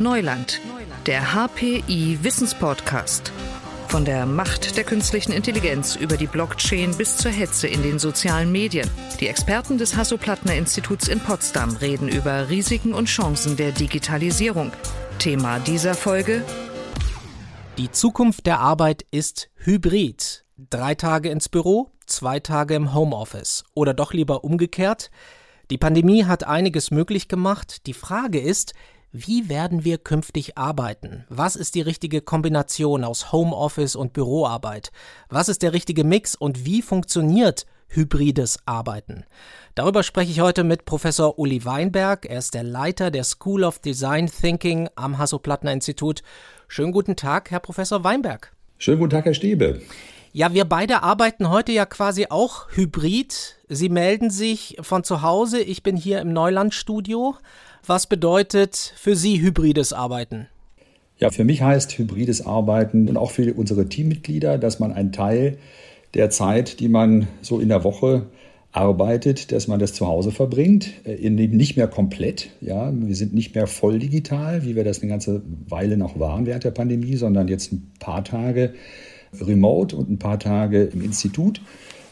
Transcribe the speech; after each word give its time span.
Neuland, 0.00 0.60
der 1.06 1.34
HPI 1.34 2.20
Wissenspodcast. 2.22 3.32
Von 3.88 4.04
der 4.04 4.26
Macht 4.26 4.76
der 4.76 4.84
künstlichen 4.84 5.32
Intelligenz 5.32 5.96
über 5.96 6.16
die 6.16 6.28
Blockchain 6.28 6.96
bis 6.96 7.16
zur 7.16 7.32
Hetze 7.32 7.66
in 7.66 7.82
den 7.82 7.98
sozialen 7.98 8.52
Medien. 8.52 8.88
Die 9.18 9.26
Experten 9.26 9.76
des 9.76 9.96
Hasso-Plattner-Instituts 9.96 11.08
in 11.08 11.18
Potsdam 11.18 11.74
reden 11.76 12.08
über 12.08 12.48
Risiken 12.48 12.94
und 12.94 13.06
Chancen 13.06 13.56
der 13.56 13.72
Digitalisierung. 13.72 14.70
Thema 15.18 15.58
dieser 15.58 15.94
Folge 15.94 16.44
Die 17.76 17.90
Zukunft 17.90 18.46
der 18.46 18.60
Arbeit 18.60 19.04
ist 19.10 19.50
hybrid. 19.56 20.44
Drei 20.70 20.94
Tage 20.94 21.30
ins 21.30 21.48
Büro, 21.48 21.90
zwei 22.06 22.38
Tage 22.38 22.76
im 22.76 22.94
Homeoffice. 22.94 23.64
Oder 23.74 23.94
doch 23.94 24.12
lieber 24.12 24.44
umgekehrt. 24.44 25.10
Die 25.72 25.78
Pandemie 25.78 26.24
hat 26.24 26.44
einiges 26.44 26.92
möglich 26.92 27.26
gemacht. 27.26 27.86
Die 27.86 27.94
Frage 27.94 28.38
ist, 28.40 28.74
wie 29.12 29.48
werden 29.48 29.84
wir 29.84 29.96
künftig 29.96 30.58
arbeiten? 30.58 31.24
Was 31.30 31.56
ist 31.56 31.74
die 31.74 31.80
richtige 31.80 32.20
Kombination 32.20 33.04
aus 33.04 33.32
Homeoffice 33.32 33.96
und 33.96 34.12
Büroarbeit? 34.12 34.92
Was 35.30 35.48
ist 35.48 35.62
der 35.62 35.72
richtige 35.72 36.04
Mix 36.04 36.34
und 36.34 36.66
wie 36.66 36.82
funktioniert 36.82 37.64
hybrides 37.86 38.58
Arbeiten? 38.66 39.24
Darüber 39.74 40.02
spreche 40.02 40.30
ich 40.30 40.40
heute 40.40 40.62
mit 40.62 40.84
Professor 40.84 41.38
Uli 41.38 41.64
Weinberg. 41.64 42.26
Er 42.26 42.38
ist 42.38 42.52
der 42.52 42.64
Leiter 42.64 43.10
der 43.10 43.24
School 43.24 43.64
of 43.64 43.78
Design 43.78 44.26
Thinking 44.26 44.90
am 44.94 45.16
Hasso-Plattner-Institut. 45.16 46.22
Schönen 46.66 46.92
guten 46.92 47.16
Tag, 47.16 47.50
Herr 47.50 47.60
Professor 47.60 48.04
Weinberg. 48.04 48.52
Schönen 48.76 48.98
guten 48.98 49.10
Tag, 49.10 49.24
Herr 49.24 49.34
Stäbe. 49.34 49.80
Ja, 50.32 50.52
wir 50.52 50.66
beide 50.66 51.02
arbeiten 51.02 51.48
heute 51.48 51.72
ja 51.72 51.86
quasi 51.86 52.26
auch 52.28 52.68
hybrid. 52.72 53.56
Sie 53.68 53.88
melden 53.88 54.28
sich 54.28 54.76
von 54.82 55.02
zu 55.02 55.22
Hause. 55.22 55.60
Ich 55.60 55.82
bin 55.82 55.96
hier 55.96 56.20
im 56.20 56.34
Neulandstudio. 56.34 57.36
Was 57.86 58.06
bedeutet 58.06 58.92
für 58.96 59.16
Sie 59.16 59.40
hybrides 59.40 59.92
Arbeiten? 59.92 60.48
Ja, 61.18 61.30
für 61.30 61.44
mich 61.44 61.62
heißt 61.62 61.98
hybrides 61.98 62.46
Arbeiten 62.46 63.08
und 63.08 63.16
auch 63.16 63.30
für 63.30 63.52
unsere 63.54 63.88
Teammitglieder, 63.88 64.58
dass 64.58 64.78
man 64.78 64.92
einen 64.92 65.12
Teil 65.12 65.58
der 66.14 66.30
Zeit, 66.30 66.80
die 66.80 66.88
man 66.88 67.26
so 67.42 67.58
in 67.58 67.68
der 67.68 67.84
Woche 67.84 68.26
arbeitet, 68.70 69.50
dass 69.50 69.66
man 69.66 69.80
das 69.80 69.94
zu 69.94 70.06
Hause 70.06 70.30
verbringt, 70.30 70.90
äh, 71.04 71.28
nicht 71.30 71.76
mehr 71.76 71.88
komplett. 71.88 72.50
Ja, 72.60 72.92
wir 72.94 73.16
sind 73.16 73.34
nicht 73.34 73.54
mehr 73.54 73.66
voll 73.66 73.98
digital, 73.98 74.64
wie 74.64 74.76
wir 74.76 74.84
das 74.84 75.00
eine 75.00 75.10
ganze 75.10 75.42
Weile 75.68 75.96
noch 75.96 76.20
waren 76.20 76.46
während 76.46 76.64
der 76.64 76.70
Pandemie, 76.70 77.16
sondern 77.16 77.48
jetzt 77.48 77.72
ein 77.72 77.90
paar 77.98 78.22
Tage 78.24 78.74
remote 79.40 79.96
und 79.96 80.10
ein 80.10 80.18
paar 80.18 80.38
Tage 80.38 80.84
im 80.84 81.02
Institut. 81.02 81.60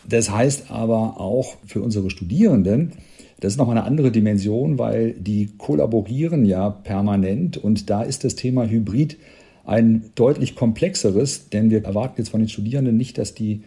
Das 0.08 0.30
heißt 0.30 0.70
aber 0.70 1.20
auch 1.20 1.56
für 1.66 1.82
unsere 1.82 2.10
Studierenden, 2.10 2.92
das 3.40 3.52
ist 3.52 3.58
nochmal 3.58 3.76
eine 3.76 3.86
andere 3.86 4.10
Dimension, 4.10 4.78
weil 4.78 5.12
die 5.12 5.50
kollaborieren 5.58 6.46
ja 6.46 6.70
permanent 6.70 7.56
und 7.56 7.90
da 7.90 8.02
ist 8.02 8.24
das 8.24 8.34
Thema 8.34 8.66
Hybrid 8.66 9.18
ein 9.64 10.04
deutlich 10.14 10.54
komplexeres, 10.54 11.50
denn 11.50 11.70
wir 11.70 11.84
erwarten 11.84 12.14
jetzt 12.18 12.30
von 12.30 12.40
den 12.40 12.48
Studierenden 12.48 12.96
nicht, 12.96 13.18
dass 13.18 13.34
die, 13.34 13.62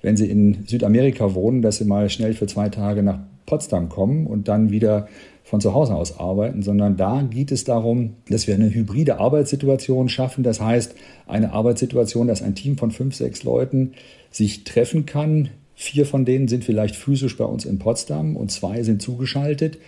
wenn 0.00 0.16
sie 0.16 0.28
in 0.28 0.64
Südamerika 0.66 1.34
wohnen, 1.34 1.62
dass 1.62 1.76
sie 1.76 1.84
mal 1.84 2.08
schnell 2.10 2.34
für 2.34 2.46
zwei 2.46 2.68
Tage 2.68 3.02
nach 3.02 3.20
Potsdam 3.46 3.88
kommen 3.88 4.26
und 4.26 4.48
dann 4.48 4.70
wieder 4.70 5.08
von 5.44 5.60
zu 5.60 5.74
Hause 5.74 5.94
aus 5.94 6.18
arbeiten, 6.18 6.62
sondern 6.62 6.96
da 6.96 7.22
geht 7.22 7.52
es 7.52 7.64
darum, 7.64 8.14
dass 8.28 8.46
wir 8.46 8.54
eine 8.54 8.72
hybride 8.72 9.18
Arbeitssituation 9.18 10.08
schaffen. 10.08 10.42
Das 10.42 10.60
heißt, 10.60 10.94
eine 11.26 11.52
Arbeitssituation, 11.52 12.28
dass 12.28 12.42
ein 12.42 12.54
Team 12.54 12.78
von 12.78 12.90
fünf, 12.90 13.14
sechs 13.14 13.42
Leuten 13.44 13.92
sich 14.30 14.64
treffen 14.64 15.04
kann, 15.04 15.50
Vier 15.74 16.06
von 16.06 16.24
denen 16.24 16.48
sind 16.48 16.64
vielleicht 16.64 16.96
physisch 16.96 17.36
bei 17.36 17.44
uns 17.44 17.64
in 17.64 17.78
Potsdam 17.78 18.36
und 18.36 18.50
zwei 18.50 18.82
sind 18.82 19.02
zugeschaltet. 19.02 19.78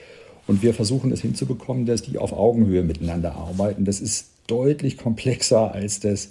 Und 0.46 0.62
wir 0.62 0.74
versuchen 0.74 1.12
es 1.12 1.22
hinzubekommen, 1.22 1.86
dass 1.86 2.02
die 2.02 2.18
auf 2.18 2.32
Augenhöhe 2.32 2.82
miteinander 2.82 3.34
arbeiten. 3.34 3.84
Das 3.84 4.00
ist 4.00 4.30
deutlich 4.46 4.98
komplexer 4.98 5.72
als 5.72 6.00
das, 6.00 6.30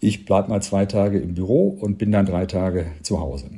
ich 0.00 0.24
bleibe 0.24 0.48
mal 0.48 0.62
zwei 0.62 0.86
Tage 0.86 1.18
im 1.18 1.34
Büro 1.34 1.68
und 1.68 1.98
bin 1.98 2.12
dann 2.12 2.26
drei 2.26 2.46
Tage 2.46 2.86
zu 3.02 3.20
Hause. 3.20 3.50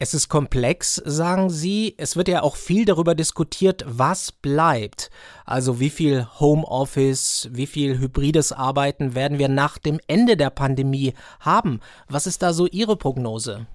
Es 0.00 0.12
ist 0.12 0.28
komplex, 0.28 0.96
sagen 0.96 1.50
Sie. 1.50 1.94
Es 1.96 2.16
wird 2.16 2.28
ja 2.28 2.42
auch 2.42 2.56
viel 2.56 2.84
darüber 2.84 3.14
diskutiert, 3.14 3.84
was 3.86 4.32
bleibt. 4.32 5.10
Also 5.44 5.78
wie 5.78 5.90
viel 5.90 6.26
Homeoffice, 6.40 7.48
wie 7.52 7.66
viel 7.66 7.98
hybrides 7.98 8.52
Arbeiten 8.52 9.14
werden 9.14 9.38
wir 9.38 9.48
nach 9.48 9.78
dem 9.78 10.00
Ende 10.08 10.36
der 10.36 10.50
Pandemie 10.50 11.14
haben? 11.38 11.80
Was 12.08 12.26
ist 12.26 12.42
da 12.42 12.52
so 12.52 12.66
Ihre 12.66 12.96
Prognose? 12.96 13.66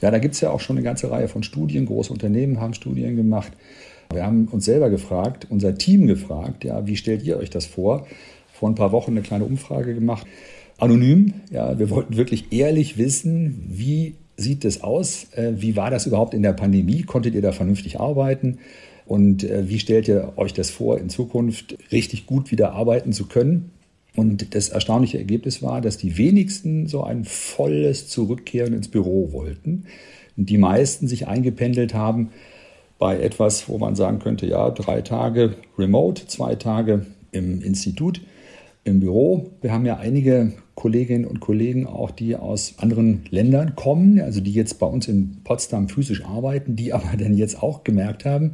Ja, 0.00 0.10
da 0.10 0.18
gibt 0.18 0.34
es 0.34 0.40
ja 0.40 0.50
auch 0.50 0.60
schon 0.60 0.76
eine 0.76 0.84
ganze 0.84 1.10
Reihe 1.10 1.28
von 1.28 1.42
Studien. 1.42 1.86
Große 1.86 2.12
Unternehmen 2.12 2.60
haben 2.60 2.74
Studien 2.74 3.16
gemacht. 3.16 3.52
Wir 4.12 4.26
haben 4.26 4.48
uns 4.50 4.64
selber 4.64 4.90
gefragt, 4.90 5.46
unser 5.48 5.76
Team 5.76 6.06
gefragt, 6.06 6.64
ja, 6.64 6.86
wie 6.86 6.96
stellt 6.96 7.22
ihr 7.22 7.38
euch 7.38 7.50
das 7.50 7.66
vor? 7.66 8.06
Vor 8.52 8.68
ein 8.68 8.74
paar 8.74 8.92
Wochen 8.92 9.12
eine 9.12 9.22
kleine 9.22 9.44
Umfrage 9.44 9.94
gemacht. 9.94 10.26
Anonym, 10.78 11.34
ja, 11.50 11.78
wir 11.78 11.90
wollten 11.90 12.16
wirklich 12.16 12.52
ehrlich 12.52 12.98
wissen, 12.98 13.64
wie 13.68 14.16
sieht 14.36 14.64
es 14.64 14.82
aus? 14.82 15.28
Äh, 15.34 15.52
wie 15.56 15.76
war 15.76 15.90
das 15.90 16.06
überhaupt 16.06 16.34
in 16.34 16.42
der 16.42 16.52
Pandemie? 16.52 17.02
Konntet 17.02 17.34
ihr 17.34 17.42
da 17.42 17.52
vernünftig 17.52 18.00
arbeiten? 18.00 18.58
Und 19.06 19.44
äh, 19.44 19.68
wie 19.68 19.78
stellt 19.78 20.08
ihr 20.08 20.32
euch 20.36 20.52
das 20.52 20.70
vor, 20.70 20.98
in 20.98 21.08
Zukunft 21.08 21.76
richtig 21.90 22.26
gut 22.26 22.50
wieder 22.50 22.72
arbeiten 22.72 23.12
zu 23.12 23.26
können? 23.26 23.70
Und 24.14 24.54
das 24.54 24.68
erstaunliche 24.68 25.18
Ergebnis 25.18 25.62
war, 25.62 25.80
dass 25.80 25.96
die 25.96 26.18
wenigsten 26.18 26.86
so 26.86 27.02
ein 27.02 27.24
volles 27.24 28.08
Zurückkehren 28.08 28.74
ins 28.74 28.88
Büro 28.88 29.32
wollten. 29.32 29.84
Die 30.36 30.58
meisten 30.58 31.08
sich 31.08 31.28
eingependelt 31.28 31.94
haben 31.94 32.30
bei 32.98 33.18
etwas, 33.18 33.68
wo 33.68 33.78
man 33.78 33.96
sagen 33.96 34.18
könnte, 34.18 34.46
ja, 34.46 34.70
drei 34.70 35.00
Tage 35.00 35.56
remote, 35.78 36.26
zwei 36.26 36.54
Tage 36.56 37.06
im 37.32 37.62
Institut, 37.62 38.20
im 38.84 39.00
Büro. 39.00 39.50
Wir 39.60 39.72
haben 39.72 39.86
ja 39.86 39.96
einige 39.96 40.52
Kolleginnen 40.74 41.24
und 41.24 41.40
Kollegen 41.40 41.86
auch, 41.86 42.10
die 42.10 42.36
aus 42.36 42.74
anderen 42.78 43.24
Ländern 43.30 43.76
kommen, 43.76 44.20
also 44.20 44.40
die 44.40 44.52
jetzt 44.52 44.78
bei 44.78 44.86
uns 44.86 45.08
in 45.08 45.38
Potsdam 45.42 45.88
physisch 45.88 46.24
arbeiten, 46.24 46.76
die 46.76 46.92
aber 46.92 47.16
dann 47.18 47.36
jetzt 47.36 47.62
auch 47.62 47.82
gemerkt 47.82 48.26
haben, 48.26 48.52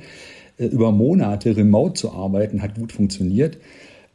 äh, 0.56 0.66
über 0.66 0.92
Monate 0.92 1.56
remote 1.56 1.94
zu 1.94 2.12
arbeiten 2.12 2.62
hat 2.62 2.76
gut 2.76 2.92
funktioniert 2.92 3.58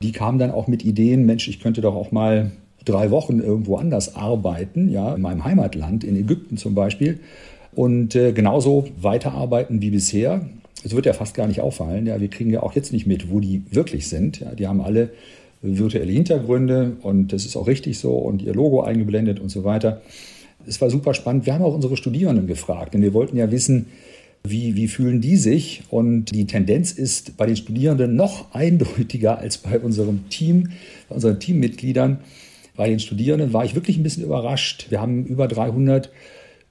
die 0.03 0.11
kamen 0.11 0.37
dann 0.37 0.51
auch 0.51 0.67
mit 0.67 0.83
Ideen, 0.85 1.25
Mensch, 1.25 1.47
ich 1.47 1.59
könnte 1.59 1.81
doch 1.81 1.95
auch 1.95 2.11
mal 2.11 2.51
drei 2.85 3.09
Wochen 3.09 3.39
irgendwo 3.39 3.77
anders 3.77 4.15
arbeiten, 4.15 4.89
ja, 4.89 5.15
in 5.15 5.21
meinem 5.21 5.45
Heimatland, 5.45 6.03
in 6.03 6.17
Ägypten 6.17 6.57
zum 6.57 6.75
Beispiel, 6.75 7.19
und 7.73 8.13
äh, 8.15 8.33
genauso 8.33 8.85
weiterarbeiten 9.01 9.81
wie 9.81 9.89
bisher. 9.89 10.45
Es 10.83 10.93
wird 10.93 11.05
ja 11.05 11.13
fast 11.13 11.33
gar 11.33 11.47
nicht 11.47 11.61
auffallen, 11.61 12.05
ja, 12.05 12.19
wir 12.19 12.27
kriegen 12.27 12.51
ja 12.51 12.61
auch 12.61 12.73
jetzt 12.73 12.91
nicht 12.91 13.07
mit, 13.07 13.31
wo 13.31 13.39
die 13.39 13.63
wirklich 13.71 14.09
sind. 14.09 14.41
Ja, 14.41 14.53
die 14.53 14.67
haben 14.67 14.81
alle 14.81 15.11
virtuelle 15.61 16.11
Hintergründe 16.11 16.97
und 17.01 17.31
das 17.31 17.45
ist 17.45 17.55
auch 17.55 17.67
richtig 17.67 17.97
so 17.97 18.11
und 18.11 18.41
ihr 18.41 18.53
Logo 18.53 18.81
eingeblendet 18.81 19.39
und 19.39 19.49
so 19.49 19.63
weiter. 19.63 20.01
Es 20.67 20.81
war 20.81 20.89
super 20.89 21.13
spannend. 21.13 21.45
Wir 21.45 21.53
haben 21.53 21.63
auch 21.63 21.73
unsere 21.73 21.95
Studierenden 21.95 22.47
gefragt, 22.47 22.93
denn 22.93 23.01
wir 23.01 23.13
wollten 23.13 23.37
ja 23.37 23.49
wissen, 23.49 23.87
wie, 24.45 24.75
wie 24.75 24.87
fühlen 24.87 25.21
die 25.21 25.37
sich? 25.37 25.83
Und 25.89 26.25
die 26.25 26.45
Tendenz 26.45 26.91
ist 26.91 27.37
bei 27.37 27.45
den 27.45 27.55
Studierenden 27.55 28.15
noch 28.15 28.53
eindeutiger 28.53 29.37
als 29.37 29.57
bei 29.57 29.79
unserem 29.79 30.29
Team, 30.29 30.71
bei 31.07 31.15
unseren 31.15 31.39
Teammitgliedern. 31.39 32.19
Bei 32.75 32.89
den 32.89 32.99
Studierenden 32.99 33.53
war 33.53 33.63
ich 33.63 33.75
wirklich 33.75 33.97
ein 33.97 34.03
bisschen 34.03 34.23
überrascht. 34.23 34.87
Wir 34.89 34.99
haben 34.99 35.25
über 35.25 35.47
300 35.47 36.11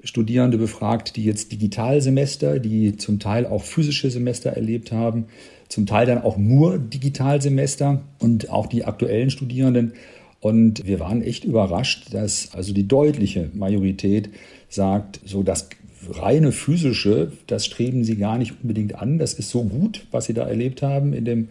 Studierende 0.05 0.59
befragt, 0.59 1.17
die 1.17 1.25
jetzt 1.25 1.53
Digitalsemester, 1.53 2.59
die 2.59 2.97
zum 2.97 3.21
Teil 3.21 3.47
auch 3.47 3.63
physische 3.63 4.11
Semester 4.11 4.51
erlebt 4.51 4.93
haben, 4.93 5.27
zum 5.69 5.87
Teil 5.87 6.07
dann 6.07 6.21
auch 6.21 6.37
nur 6.37 6.79
Digitalsemester 6.79 8.03
und 8.19 8.51
auch 8.51 8.67
die 8.67 8.85
aktuellen 8.85 9.31
Studierenden. 9.31 9.95
Und 10.41 10.87
wir 10.87 10.99
waren 10.99 11.23
echt 11.23 11.45
überrascht, 11.45 12.13
dass 12.13 12.53
also 12.53 12.75
die 12.75 12.89
deutliche 12.89 13.49
Majorität 13.55 14.29
sagt, 14.69 15.21
so 15.25 15.43
das 15.43 15.69
reine 16.11 16.53
physische, 16.53 17.33
das 17.47 17.67
streben 17.67 18.05
sie 18.05 18.17
gar 18.17 18.39
nicht 18.39 18.55
unbedingt 18.63 18.95
an. 18.95 19.19
Das 19.19 19.35
ist 19.35 19.51
so 19.51 19.65
gut, 19.65 20.07
was 20.11 20.27
sie 20.27 20.35
da 20.35 20.47
erlebt 20.47 20.83
haben 20.83 21.13
in 21.13 21.25
dem, 21.25 21.49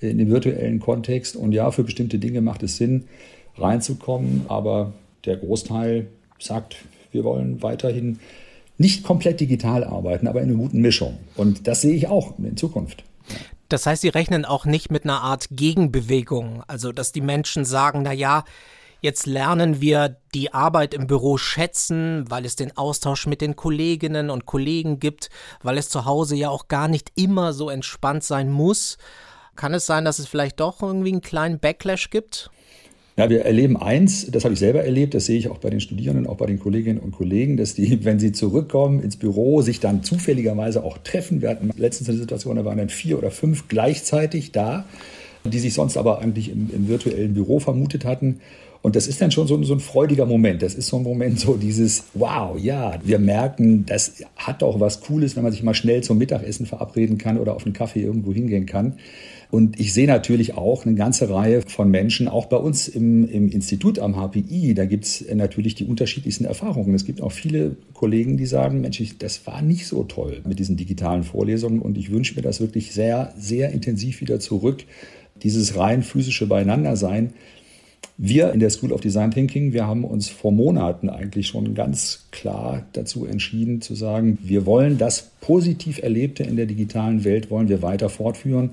in 0.00 0.18
dem 0.18 0.30
virtuellen 0.30 0.80
Kontext. 0.80 1.36
Und 1.36 1.52
ja, 1.52 1.70
für 1.70 1.84
bestimmte 1.84 2.18
Dinge 2.18 2.40
macht 2.40 2.62
es 2.62 2.76
Sinn, 2.76 3.04
reinzukommen. 3.56 4.42
Aber 4.48 4.92
der 5.24 5.36
Großteil 5.36 6.06
sagt, 6.38 6.76
wir 7.12 7.24
wollen 7.24 7.62
weiterhin 7.62 8.18
nicht 8.78 9.02
komplett 9.02 9.40
digital 9.40 9.84
arbeiten, 9.84 10.26
aber 10.26 10.40
in 10.40 10.48
einer 10.48 10.58
guten 10.58 10.80
Mischung. 10.80 11.18
Und 11.36 11.66
das 11.66 11.82
sehe 11.82 11.94
ich 11.94 12.08
auch 12.08 12.38
in 12.38 12.56
Zukunft. 12.56 13.04
Das 13.68 13.86
heißt, 13.86 14.02
Sie 14.02 14.08
rechnen 14.08 14.44
auch 14.44 14.64
nicht 14.64 14.90
mit 14.90 15.04
einer 15.04 15.20
Art 15.20 15.46
Gegenbewegung, 15.50 16.62
also 16.66 16.90
dass 16.90 17.12
die 17.12 17.20
Menschen 17.20 17.64
sagen, 17.64 18.02
na 18.02 18.12
ja, 18.12 18.44
Jetzt 19.00 19.26
lernen 19.26 19.80
wir 19.80 20.16
die 20.34 20.52
Arbeit 20.52 20.94
im 20.94 21.06
Büro 21.06 21.38
schätzen, 21.38 22.24
weil 22.28 22.44
es 22.44 22.56
den 22.56 22.76
Austausch 22.76 23.26
mit 23.26 23.40
den 23.40 23.56
Kolleginnen 23.56 24.30
und 24.30 24.46
Kollegen 24.46 25.00
gibt, 25.00 25.30
weil 25.62 25.78
es 25.78 25.88
zu 25.88 26.04
Hause 26.04 26.36
ja 26.36 26.50
auch 26.50 26.68
gar 26.68 26.88
nicht 26.88 27.12
immer 27.14 27.52
so 27.52 27.70
entspannt 27.70 28.24
sein 28.24 28.50
muss. 28.50 28.98
Kann 29.56 29.74
es 29.74 29.86
sein, 29.86 30.04
dass 30.04 30.18
es 30.18 30.26
vielleicht 30.26 30.60
doch 30.60 30.82
irgendwie 30.82 31.12
einen 31.12 31.22
kleinen 31.22 31.58
Backlash 31.58 32.10
gibt? 32.10 32.50
Ja, 33.16 33.28
wir 33.28 33.44
erleben 33.44 33.76
eins, 33.76 34.30
das 34.30 34.44
habe 34.44 34.54
ich 34.54 34.60
selber 34.60 34.82
erlebt, 34.82 35.14
das 35.14 35.26
sehe 35.26 35.36
ich 35.36 35.48
auch 35.48 35.58
bei 35.58 35.68
den 35.68 35.80
Studierenden, 35.80 36.26
auch 36.26 36.36
bei 36.36 36.46
den 36.46 36.58
Kolleginnen 36.58 37.00
und 37.00 37.12
Kollegen, 37.12 37.56
dass 37.56 37.74
die, 37.74 38.04
wenn 38.04 38.18
sie 38.18 38.32
zurückkommen 38.32 39.02
ins 39.02 39.16
Büro, 39.16 39.62
sich 39.62 39.80
dann 39.80 40.02
zufälligerweise 40.02 40.84
auch 40.84 40.98
treffen. 40.98 41.40
Wir 41.42 41.50
hatten 41.50 41.70
letztens 41.76 42.08
eine 42.08 42.18
Situation, 42.18 42.56
da 42.56 42.64
waren 42.64 42.78
dann 42.78 42.88
vier 42.88 43.18
oder 43.18 43.30
fünf 43.30 43.68
gleichzeitig 43.68 44.52
da 44.52 44.84
die 45.44 45.58
sich 45.58 45.74
sonst 45.74 45.96
aber 45.96 46.20
eigentlich 46.20 46.50
im, 46.50 46.70
im 46.72 46.88
virtuellen 46.88 47.34
Büro 47.34 47.60
vermutet 47.60 48.04
hatten. 48.04 48.40
Und 48.82 48.96
das 48.96 49.06
ist 49.06 49.20
dann 49.20 49.30
schon 49.30 49.46
so, 49.46 49.62
so, 49.62 49.74
ein 49.74 49.80
freudiger 49.80 50.24
Moment. 50.24 50.62
Das 50.62 50.74
ist 50.74 50.86
so 50.86 50.96
ein 50.96 51.02
Moment, 51.02 51.38
so 51.38 51.56
dieses, 51.56 52.04
wow, 52.14 52.58
ja, 52.58 52.98
wir 53.04 53.18
merken, 53.18 53.84
das 53.84 54.22
hat 54.36 54.62
doch 54.62 54.80
was 54.80 55.02
Cooles, 55.02 55.36
wenn 55.36 55.42
man 55.42 55.52
sich 55.52 55.62
mal 55.62 55.74
schnell 55.74 56.02
zum 56.02 56.16
Mittagessen 56.16 56.64
verabreden 56.64 57.18
kann 57.18 57.38
oder 57.38 57.54
auf 57.54 57.66
einen 57.66 57.74
Kaffee 57.74 58.00
irgendwo 58.00 58.32
hingehen 58.32 58.64
kann. 58.64 58.94
Und 59.50 59.80
ich 59.80 59.92
sehe 59.92 60.06
natürlich 60.06 60.54
auch 60.56 60.86
eine 60.86 60.94
ganze 60.94 61.28
Reihe 61.28 61.62
von 61.62 61.90
Menschen, 61.90 62.28
auch 62.28 62.46
bei 62.46 62.56
uns 62.56 62.86
im, 62.86 63.28
im 63.28 63.50
Institut 63.50 63.98
am 63.98 64.14
HPI, 64.14 64.74
da 64.74 64.84
gibt 64.84 65.04
es 65.04 65.24
natürlich 65.34 65.74
die 65.74 65.86
unterschiedlichsten 65.86 66.44
Erfahrungen. 66.44 66.94
Es 66.94 67.04
gibt 67.04 67.20
auch 67.20 67.32
viele 67.32 67.76
Kollegen, 67.92 68.36
die 68.36 68.46
sagen, 68.46 68.80
Mensch, 68.80 69.02
das 69.18 69.46
war 69.48 69.60
nicht 69.60 69.88
so 69.88 70.04
toll 70.04 70.40
mit 70.46 70.60
diesen 70.60 70.76
digitalen 70.76 71.24
Vorlesungen 71.24 71.80
und 71.80 71.98
ich 71.98 72.12
wünsche 72.12 72.36
mir 72.36 72.42
das 72.42 72.60
wirklich 72.60 72.92
sehr, 72.92 73.34
sehr 73.36 73.72
intensiv 73.72 74.20
wieder 74.20 74.38
zurück, 74.38 74.84
dieses 75.42 75.76
rein 75.76 76.04
physische 76.04 76.46
Beieinandersein. 76.46 77.32
Wir 78.22 78.52
in 78.52 78.60
der 78.60 78.68
School 78.68 78.92
of 78.92 79.00
Design 79.00 79.30
Thinking, 79.30 79.72
wir 79.72 79.86
haben 79.86 80.04
uns 80.04 80.28
vor 80.28 80.52
Monaten 80.52 81.08
eigentlich 81.08 81.46
schon 81.48 81.74
ganz 81.74 82.26
klar 82.32 82.84
dazu 82.92 83.24
entschieden 83.24 83.80
zu 83.80 83.94
sagen, 83.94 84.38
wir 84.42 84.66
wollen 84.66 84.98
das 84.98 85.30
positiv 85.40 86.02
Erlebte 86.02 86.42
in 86.42 86.56
der 86.56 86.66
digitalen 86.66 87.24
Welt, 87.24 87.50
wollen 87.50 87.70
wir 87.70 87.80
weiter 87.80 88.10
fortführen 88.10 88.70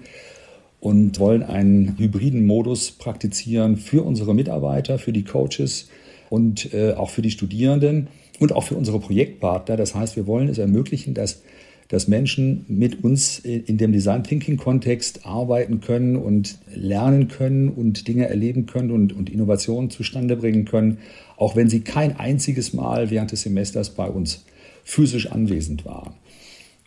und 0.79 1.19
wollen 1.19 1.44
einen 1.44 1.97
hybriden 1.97 2.45
Modus 2.45 2.91
praktizieren 2.91 3.77
für 3.77 4.03
unsere 4.03 4.35
Mitarbeiter, 4.35 5.00
für 5.00 5.13
die 5.13 5.24
Coaches 5.24 5.88
und 6.29 6.74
äh, 6.74 6.94
auch 6.94 7.09
für 7.09 7.21
die 7.21 7.31
Studierenden 7.31 8.07
und 8.39 8.53
auch 8.53 8.63
für 8.63 8.75
unsere 8.75 9.00
Projektpartner. 9.00 9.77
Das 9.77 9.95
heißt, 9.95 10.15
wir 10.15 10.27
wollen 10.27 10.50
es 10.50 10.57
ermöglichen, 10.57 11.13
dass, 11.13 11.41
dass 11.88 12.07
Menschen 12.07 12.66
mit 12.68 13.04
uns 13.04 13.39
in 13.39 13.78
dem 13.78 13.92
Design 13.94 14.24
Thinking 14.24 14.57
Kontext 14.57 15.25
arbeiten 15.25 15.80
können 15.80 16.16
und 16.16 16.57
lernen 16.74 17.28
können 17.30 17.69
und 17.69 18.07
Dinge 18.07 18.28
erleben 18.28 18.66
können 18.66 18.92
und, 18.92 19.13
und 19.13 19.30
Innovationen 19.30 19.89
zustande 19.89 20.36
bringen 20.36 20.66
können, 20.66 20.98
auch 21.38 21.56
wenn 21.56 21.69
sie 21.69 21.81
kein 21.81 22.19
einziges 22.19 22.74
Mal 22.74 23.10
während 23.10 23.31
des 23.31 23.44
Semesters 23.44 23.92
bei 23.92 24.07
uns 24.07 24.44
physisch 24.84 25.31
anwesend 25.31 25.86
waren. 25.86 26.13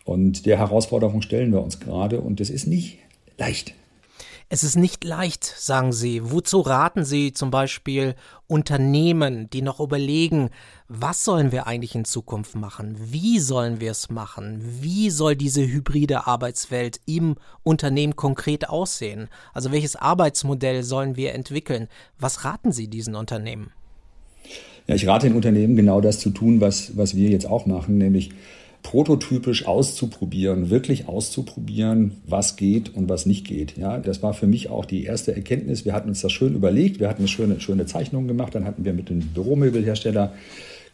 Und 0.05 0.45
der 0.45 0.57
Herausforderung 0.57 1.21
stellen 1.21 1.51
wir 1.51 1.63
uns 1.63 1.79
gerade 1.79 2.21
und 2.21 2.39
das 2.39 2.49
ist 2.49 2.67
nicht 2.67 2.97
leicht. 3.37 3.73
Es 4.53 4.65
ist 4.65 4.75
nicht 4.75 5.05
leicht, 5.05 5.45
sagen 5.45 5.93
Sie. 5.93 6.29
Wozu 6.29 6.59
raten 6.59 7.05
Sie 7.05 7.31
zum 7.31 7.51
Beispiel 7.51 8.15
Unternehmen, 8.47 9.49
die 9.49 9.61
noch 9.61 9.79
überlegen, 9.79 10.49
was 10.89 11.23
sollen 11.23 11.53
wir 11.53 11.67
eigentlich 11.67 11.95
in 11.95 12.03
Zukunft 12.03 12.55
machen? 12.55 12.97
Wie 12.99 13.39
sollen 13.39 13.79
wir 13.79 13.91
es 13.91 14.09
machen? 14.09 14.59
Wie 14.81 15.09
soll 15.09 15.37
diese 15.37 15.65
hybride 15.65 16.27
Arbeitswelt 16.27 16.99
im 17.05 17.37
Unternehmen 17.63 18.17
konkret 18.17 18.67
aussehen? 18.67 19.29
Also 19.53 19.71
welches 19.71 19.95
Arbeitsmodell 19.95 20.83
sollen 20.83 21.15
wir 21.15 21.33
entwickeln? 21.33 21.87
Was 22.19 22.43
raten 22.43 22.73
Sie 22.73 22.89
diesen 22.89 23.15
Unternehmen? 23.15 23.71
Ja, 24.85 24.95
ich 24.95 25.07
rate 25.07 25.27
den 25.27 25.37
Unternehmen 25.37 25.77
genau 25.77 26.01
das 26.01 26.19
zu 26.19 26.29
tun, 26.29 26.59
was, 26.59 26.97
was 26.97 27.15
wir 27.15 27.29
jetzt 27.29 27.45
auch 27.47 27.67
machen, 27.67 27.97
nämlich 27.97 28.31
prototypisch 28.83 29.65
auszuprobieren, 29.65 30.69
wirklich 30.69 31.07
auszuprobieren, 31.07 32.17
was 32.25 32.55
geht 32.55 32.93
und 32.95 33.09
was 33.09 33.25
nicht 33.25 33.45
geht. 33.45 33.77
Ja, 33.77 33.99
das 33.99 34.23
war 34.23 34.33
für 34.33 34.47
mich 34.47 34.69
auch 34.69 34.85
die 34.85 35.03
erste 35.03 35.35
Erkenntnis. 35.35 35.85
Wir 35.85 35.93
hatten 35.93 36.09
uns 36.09 36.21
das 36.21 36.31
schön 36.31 36.55
überlegt, 36.55 36.99
wir 36.99 37.07
hatten 37.07 37.21
eine 37.21 37.27
schöne, 37.27 37.59
schöne 37.59 37.85
Zeichnung 37.85 38.27
gemacht, 38.27 38.55
dann 38.55 38.65
hatten 38.65 38.83
wir 38.83 38.93
mit 38.93 39.09
dem 39.09 39.19
Büromöbelhersteller 39.19 40.33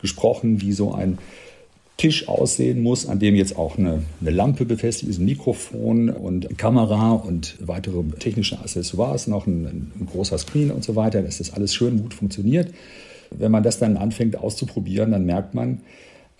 gesprochen, 0.01 0.61
wie 0.61 0.73
so 0.73 0.93
ein 0.93 1.17
Tisch 1.97 2.27
aussehen 2.27 2.83
muss, 2.83 3.07
an 3.07 3.17
dem 3.17 3.35
jetzt 3.35 3.57
auch 3.57 3.77
eine, 3.77 4.03
eine 4.21 4.29
Lampe 4.29 4.65
befestigt 4.65 5.09
ist, 5.09 5.19
ein 5.19 5.25
Mikrofon 5.25 6.09
und 6.09 6.57
Kamera 6.57 7.13
und 7.13 7.55
weitere 7.59 8.03
technische 8.19 8.59
Accessoires, 8.59 9.25
noch 9.25 9.47
ein, 9.47 9.91
ein 9.99 10.07
großer 10.11 10.37
Screen 10.37 10.69
und 10.69 10.83
so 10.83 10.95
weiter, 10.95 11.23
dass 11.23 11.39
das 11.39 11.53
alles 11.53 11.73
schön 11.73 11.99
gut 11.99 12.13
funktioniert. 12.13 12.71
Wenn 13.31 13.51
man 13.51 13.63
das 13.63 13.79
dann 13.79 13.97
anfängt 13.97 14.37
auszuprobieren, 14.37 15.11
dann 15.11 15.25
merkt 15.25 15.55
man, 15.55 15.81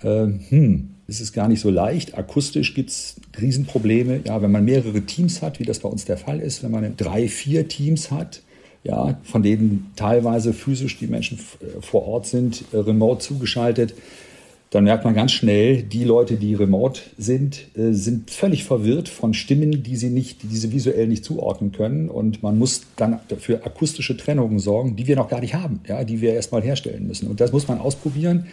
äh, 0.04 0.28
hm, 0.50 0.90
es 1.08 1.22
ist 1.22 1.34
gar 1.34 1.48
nicht 1.48 1.62
so 1.62 1.70
leicht. 1.70 2.18
Akustisch 2.18 2.74
gibt 2.74 2.90
es 2.90 3.16
Riesenprobleme. 3.40 4.22
Ja, 4.26 4.42
wenn 4.42 4.52
man 4.52 4.66
mehrere 4.66 5.02
Teams 5.02 5.42
hat, 5.42 5.60
wie 5.60 5.64
das 5.64 5.80
bei 5.80 5.90
uns 5.90 6.06
der 6.06 6.18
Fall 6.18 6.40
ist, 6.42 6.64
wenn 6.64 6.72
man 6.72 6.98
drei, 6.98 7.28
vier 7.30 7.68
Teams 7.68 8.12
hat, 8.12 8.42
ja, 8.84 9.20
von 9.24 9.42
denen 9.42 9.92
teilweise 9.96 10.54
physisch 10.54 10.98
die 10.98 11.08
Menschen 11.08 11.40
äh, 11.62 11.82
vor 11.82 12.08
Ort 12.08 12.28
sind, 12.28 12.64
äh, 12.72 12.78
remote 12.78 13.20
zugeschaltet, 13.20 13.94
dann 14.70 14.84
merkt 14.84 15.06
man 15.06 15.14
ganz 15.14 15.32
schnell, 15.32 15.82
die 15.82 16.04
Leute, 16.04 16.36
die 16.36 16.54
remote 16.54 17.00
sind, 17.18 17.68
äh, 17.78 17.94
sind 17.94 18.30
völlig 18.30 18.66
verwirrt 18.66 19.08
von 19.08 19.34
Stimmen, 19.34 19.84
die 19.84 19.96
sie 19.96 20.10
nicht, 20.10 20.44
die 20.44 20.58
sie 20.58 20.74
visuell 20.74 21.08
nicht 21.08 21.24
zuordnen 21.24 21.72
können. 21.72 22.10
Und 22.10 22.44
man 22.44 22.58
muss 22.58 22.82
dann 22.98 23.20
für 23.40 23.66
akustische 23.66 24.18
Trennungen 24.18 24.60
sorgen, 24.60 24.98
die 24.98 25.08
wir 25.08 25.16
noch 25.16 25.30
gar 25.30 25.40
nicht 25.40 25.54
haben, 25.54 25.80
ja, 25.88 26.04
die 26.04 26.20
wir 26.20 26.34
erstmal 26.34 26.62
herstellen 26.62 27.08
müssen. 27.08 27.28
Und 27.28 27.40
das 27.40 27.54
muss 27.54 27.68
man 27.70 27.80
ausprobieren. 27.80 28.48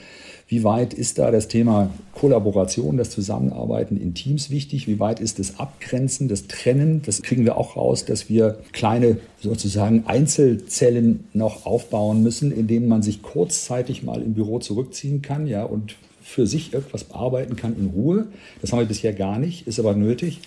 Wie 0.46 0.62
weit 0.62 0.92
ist 0.92 1.18
da 1.18 1.30
das 1.30 1.48
Thema 1.48 1.90
Kollaboration, 2.12 2.98
das 2.98 3.08
Zusammenarbeiten 3.08 3.96
in 3.96 4.12
Teams 4.12 4.50
wichtig? 4.50 4.86
Wie 4.86 5.00
weit 5.00 5.18
ist 5.18 5.38
das 5.38 5.58
Abgrenzen, 5.58 6.28
das 6.28 6.46
Trennen? 6.48 7.00
Das 7.04 7.22
kriegen 7.22 7.44
wir 7.44 7.56
auch 7.56 7.76
raus, 7.76 8.04
dass 8.04 8.28
wir 8.28 8.58
kleine 8.72 9.18
sozusagen 9.40 10.04
Einzelzellen 10.06 11.24
noch 11.32 11.64
aufbauen 11.64 12.22
müssen, 12.22 12.52
in 12.52 12.66
denen 12.66 12.88
man 12.88 13.02
sich 13.02 13.22
kurzzeitig 13.22 14.02
mal 14.02 14.20
im 14.20 14.34
Büro 14.34 14.58
zurückziehen 14.58 15.22
kann, 15.22 15.46
ja, 15.46 15.64
und 15.64 15.96
für 16.22 16.46
sich 16.46 16.74
etwas 16.74 17.04
bearbeiten 17.04 17.56
kann 17.56 17.76
in 17.78 17.86
Ruhe. 17.86 18.26
Das 18.60 18.72
haben 18.72 18.80
wir 18.80 18.86
bisher 18.86 19.14
gar 19.14 19.38
nicht, 19.38 19.66
ist 19.66 19.78
aber 19.78 19.94
nötig. 19.94 20.40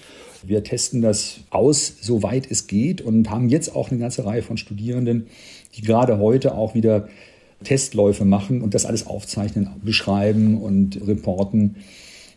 Wir 0.44 0.64
testen 0.64 1.02
das 1.02 1.40
aus, 1.50 1.94
soweit 2.02 2.50
es 2.50 2.68
geht 2.68 3.02
und 3.02 3.30
haben 3.32 3.50
jetzt 3.50 3.76
auch 3.76 3.90
eine 3.90 4.00
ganze 4.00 4.26
Reihe 4.26 4.44
von 4.44 4.58
Studierenden, 4.58 5.28
die 5.76 5.82
gerade 5.82 6.20
heute 6.20 6.56
auch 6.56 6.76
wieder 6.76 7.08
Testläufe 7.64 8.26
machen 8.26 8.62
und 8.62 8.74
das 8.74 8.86
alles 8.86 9.08
aufzeichnen, 9.08 9.70
beschreiben 9.84 10.62
und 10.62 11.00
reporten. 11.08 11.78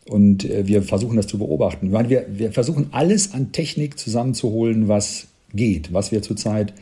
Und 0.08 0.48
äh, 0.48 0.66
wir 0.66 0.82
versuchen 0.82 1.16
das 1.16 1.26
zu 1.26 1.38
beobachten. 1.38 1.92
Wir, 1.92 2.26
wir 2.28 2.52
versuchen 2.52 2.86
alles 2.92 3.34
an 3.34 3.52
Technik 3.52 3.98
zusammenzuholen, 3.98 4.88
was 4.88 5.26
geht, 5.52 5.92
was 5.92 6.12
wir 6.12 6.22
zurzeit 6.22 6.72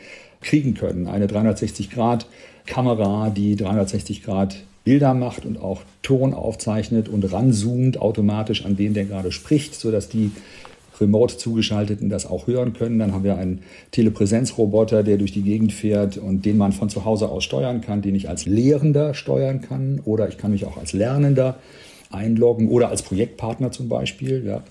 kriegen 0.40 0.75
können. 0.75 1.08
Eine 1.08 1.26
360-Grad-Kamera, 1.26 3.31
die 3.31 3.56
360 3.56 4.23
Grad 4.23 4.62
Bilder 4.85 5.12
macht 5.12 5.44
und 5.44 5.58
auch 5.58 5.82
Ton 6.02 6.32
aufzeichnet 6.32 7.08
und 7.11 7.31
ranzoomt 7.31 8.00
automatisch 8.00 8.64
an 8.64 8.76
den, 8.76 8.94
der 8.94 9.05
gerade 9.05 9.32
spricht, 9.32 9.75
sodass 9.75 10.08
die 10.08 10.31
remote 11.00 11.37
zugeschalteten 11.37 12.09
das 12.09 12.27
auch 12.27 12.47
hören 12.47 12.73
können. 12.73 12.99
Dann 12.99 13.12
haben 13.12 13.25
wir 13.25 13.37
einen 13.37 13.61
Telepräsenzroboter, 13.91 15.03
der 15.03 15.19
durch 15.19 15.33
die 15.33 15.43
Gegend 15.43 15.73
fährt 15.73 16.19
und 16.19 16.45
den 16.45 16.56
man 16.56 16.73
von 16.73 16.88
zu 16.88 17.05
Hause 17.05 17.28
aus 17.28 17.45
steuern 17.45 17.81
kann, 17.81 18.02
den 18.02 18.14
ich 18.14 18.28
als 18.28 18.47
Lehrender 18.47 19.14
steuern 19.14 19.61
kann 19.61 20.00
oder 20.05 20.28
ich 20.28 20.38
kann 20.38 20.50
mich 20.50 20.64
auch 20.64 20.76
als 20.76 20.93
Lernender 20.93 21.59
einloggen 22.11 22.69
oder 22.69 22.88
als 22.88 23.02
Projektpartner 23.02 23.71
zum 23.71 23.88
Beispiel. 23.88 24.45
Ja. 24.47 24.62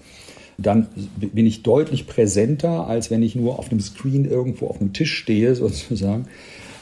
Dann 0.58 0.88
bin 1.18 1.46
ich 1.46 1.64
deutlich 1.64 2.08
präsenter, 2.08 2.88
als 2.88 3.12
wenn 3.12 3.22
ich 3.22 3.36
nur 3.36 3.60
auf 3.60 3.70
einem 3.70 3.80
Screen 3.80 4.26
irgendwo 4.26 4.68
auf 4.68 4.82
einem 4.82 4.94
Tisch 4.94 5.16
stehe, 5.16 5.56
sozusagen. 5.56 6.28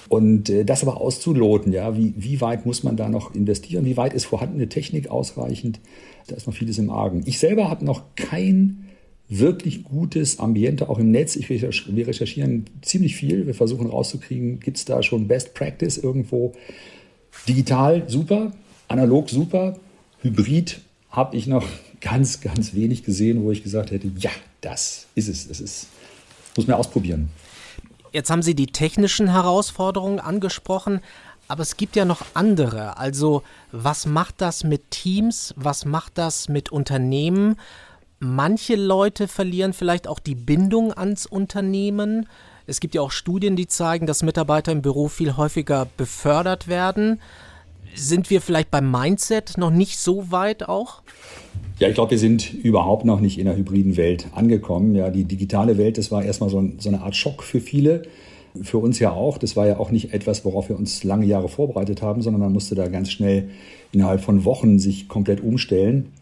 Und 0.07 0.49
äh, 0.49 0.63
das 0.65 0.83
aber 0.83 1.01
auszuloten, 1.01 1.73
ja, 1.73 1.97
wie, 1.97 2.13
wie 2.15 2.39
weit 2.39 2.65
muss 2.65 2.83
man 2.83 2.95
da 2.95 3.09
noch 3.09 3.33
investieren? 3.33 3.85
Wie 3.85 3.97
weit 3.97 4.13
ist 4.13 4.25
vorhandene 4.25 4.69
Technik 4.69 5.09
ausreichend? 5.09 5.79
Da 6.27 6.35
ist 6.35 6.47
noch 6.47 6.53
vieles 6.53 6.77
im 6.77 6.89
Argen. 6.89 7.23
Ich 7.25 7.39
selber 7.39 7.69
habe 7.69 7.85
noch 7.85 8.03
kein 8.15 8.84
wirklich 9.27 9.83
gutes 9.83 10.39
Ambiente 10.39 10.89
auch 10.89 10.99
im 10.99 11.11
Netz. 11.11 11.35
Ich, 11.35 11.49
wir 11.49 12.07
recherchieren 12.07 12.65
ziemlich 12.81 13.15
viel. 13.15 13.47
Wir 13.47 13.55
versuchen 13.55 13.87
rauszukriegen, 13.87 14.59
gibt 14.59 14.77
es 14.77 14.85
da 14.85 15.01
schon 15.01 15.27
Best 15.27 15.53
Practice 15.53 15.97
irgendwo. 15.97 16.53
Digital 17.47 18.07
super, 18.07 18.51
analog 18.87 19.29
super, 19.29 19.77
hybrid 20.21 20.81
habe 21.09 21.35
ich 21.35 21.47
noch 21.47 21.65
ganz, 22.01 22.41
ganz 22.41 22.73
wenig 22.73 23.03
gesehen, 23.03 23.43
wo 23.43 23.51
ich 23.51 23.63
gesagt 23.63 23.91
hätte, 23.91 24.11
ja, 24.17 24.31
das 24.61 25.07
ist 25.15 25.27
es. 25.27 25.47
Das 25.47 25.59
ist, 25.59 25.87
muss 26.55 26.67
man 26.67 26.77
ausprobieren. 26.77 27.29
Jetzt 28.11 28.29
haben 28.29 28.41
Sie 28.41 28.55
die 28.55 28.67
technischen 28.67 29.31
Herausforderungen 29.31 30.19
angesprochen, 30.19 31.01
aber 31.47 31.63
es 31.63 31.77
gibt 31.77 31.95
ja 31.95 32.05
noch 32.05 32.21
andere. 32.33 32.97
Also 32.97 33.43
was 33.71 34.05
macht 34.05 34.35
das 34.39 34.63
mit 34.63 34.89
Teams? 34.91 35.53
Was 35.57 35.83
macht 35.85 36.17
das 36.17 36.47
mit 36.47 36.71
Unternehmen? 36.71 37.57
Manche 38.19 38.75
Leute 38.75 39.27
verlieren 39.27 39.73
vielleicht 39.73 40.07
auch 40.07 40.19
die 40.19 40.35
Bindung 40.35 40.93
ans 40.93 41.25
Unternehmen. 41.25 42.27
Es 42.67 42.79
gibt 42.79 42.95
ja 42.95 43.01
auch 43.01 43.11
Studien, 43.11 43.55
die 43.55 43.67
zeigen, 43.67 44.07
dass 44.07 44.23
Mitarbeiter 44.23 44.71
im 44.71 44.81
Büro 44.81 45.07
viel 45.07 45.37
häufiger 45.37 45.87
befördert 45.97 46.67
werden. 46.67 47.19
Sind 47.93 48.29
wir 48.29 48.41
vielleicht 48.41 48.71
beim 48.71 48.91
Mindset 48.91 49.57
noch 49.57 49.69
nicht 49.69 49.99
so 49.99 50.31
weit 50.31 50.67
auch? 50.67 51.01
Ja, 51.79 51.87
ich 51.87 51.95
glaube, 51.95 52.11
wir 52.11 52.19
sind 52.19 52.53
überhaupt 52.53 53.05
noch 53.05 53.19
nicht 53.19 53.37
in 53.37 53.45
der 53.45 53.55
hybriden 53.55 53.97
Welt 53.97 54.27
angekommen. 54.33 54.95
Ja, 54.95 55.09
die 55.09 55.25
digitale 55.25 55.77
Welt, 55.77 55.97
das 55.97 56.11
war 56.11 56.23
erstmal 56.23 56.49
so, 56.49 56.59
ein, 56.59 56.77
so 56.79 56.89
eine 56.89 57.01
Art 57.01 57.15
Schock 57.15 57.43
für 57.43 57.59
viele. 57.59 58.03
Für 58.61 58.77
uns 58.77 58.99
ja 58.99 59.11
auch. 59.11 59.37
Das 59.37 59.55
war 59.55 59.67
ja 59.67 59.79
auch 59.79 59.91
nicht 59.91 60.13
etwas, 60.13 60.45
worauf 60.45 60.69
wir 60.69 60.77
uns 60.77 61.03
lange 61.03 61.25
Jahre 61.25 61.49
vorbereitet 61.49 62.01
haben, 62.01 62.21
sondern 62.21 62.41
man 62.41 62.53
musste 62.53 62.75
da 62.75 62.87
ganz 62.87 63.11
schnell 63.11 63.49
innerhalb 63.91 64.21
von 64.21 64.45
Wochen 64.45 64.79
sich 64.79 65.07
komplett 65.09 65.41
umstellen. 65.41 66.13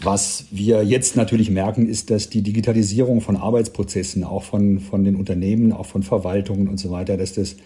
Was 0.00 0.46
wir 0.52 0.84
jetzt 0.84 1.16
natürlich 1.16 1.50
merken, 1.50 1.88
ist, 1.88 2.10
dass 2.10 2.30
die 2.30 2.42
Digitalisierung 2.42 3.20
von 3.20 3.36
Arbeitsprozessen, 3.36 4.22
auch 4.22 4.44
von, 4.44 4.78
von 4.78 5.02
den 5.02 5.16
Unternehmen, 5.16 5.72
auch 5.72 5.86
von 5.86 6.04
Verwaltungen 6.04 6.68
und 6.68 6.78
so 6.78 6.90
weiter, 6.90 7.16
dass 7.16 7.32
das 7.32 7.56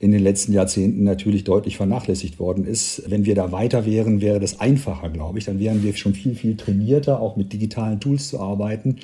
in 0.00 0.12
den 0.12 0.22
letzten 0.22 0.52
Jahrzehnten 0.52 1.04
natürlich 1.04 1.44
deutlich 1.44 1.76
vernachlässigt 1.76 2.38
worden 2.38 2.64
ist. 2.64 3.02
Wenn 3.08 3.24
wir 3.24 3.34
da 3.34 3.52
weiter 3.52 3.84
wären, 3.84 4.20
wäre 4.20 4.40
das 4.40 4.60
einfacher, 4.60 5.10
glaube 5.10 5.38
ich. 5.38 5.44
Dann 5.44 5.58
wären 5.60 5.82
wir 5.82 5.94
schon 5.94 6.14
viel, 6.14 6.34
viel 6.34 6.56
trainierter, 6.56 7.20
auch 7.20 7.36
mit 7.36 7.52
digitalen 7.52 7.98
Tools 7.98 8.28
zu 8.28 8.40
arbeiten. 8.40 8.96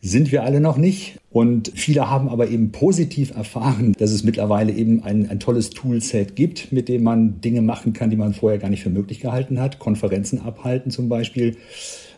Sind 0.00 0.30
wir 0.30 0.44
alle 0.44 0.60
noch 0.60 0.76
nicht. 0.76 1.18
Und 1.30 1.72
viele 1.74 2.08
haben 2.08 2.28
aber 2.28 2.48
eben 2.48 2.70
positiv 2.70 3.34
erfahren, 3.34 3.94
dass 3.98 4.12
es 4.12 4.22
mittlerweile 4.22 4.72
eben 4.72 5.02
ein, 5.02 5.28
ein 5.28 5.40
tolles 5.40 5.70
Toolset 5.70 6.36
gibt, 6.36 6.72
mit 6.72 6.88
dem 6.88 7.02
man 7.02 7.40
Dinge 7.40 7.62
machen 7.62 7.92
kann, 7.92 8.10
die 8.10 8.16
man 8.16 8.32
vorher 8.32 8.58
gar 8.58 8.70
nicht 8.70 8.82
für 8.82 8.90
möglich 8.90 9.20
gehalten 9.20 9.60
hat. 9.60 9.78
Konferenzen 9.78 10.40
abhalten 10.40 10.90
zum 10.90 11.08
Beispiel, 11.08 11.56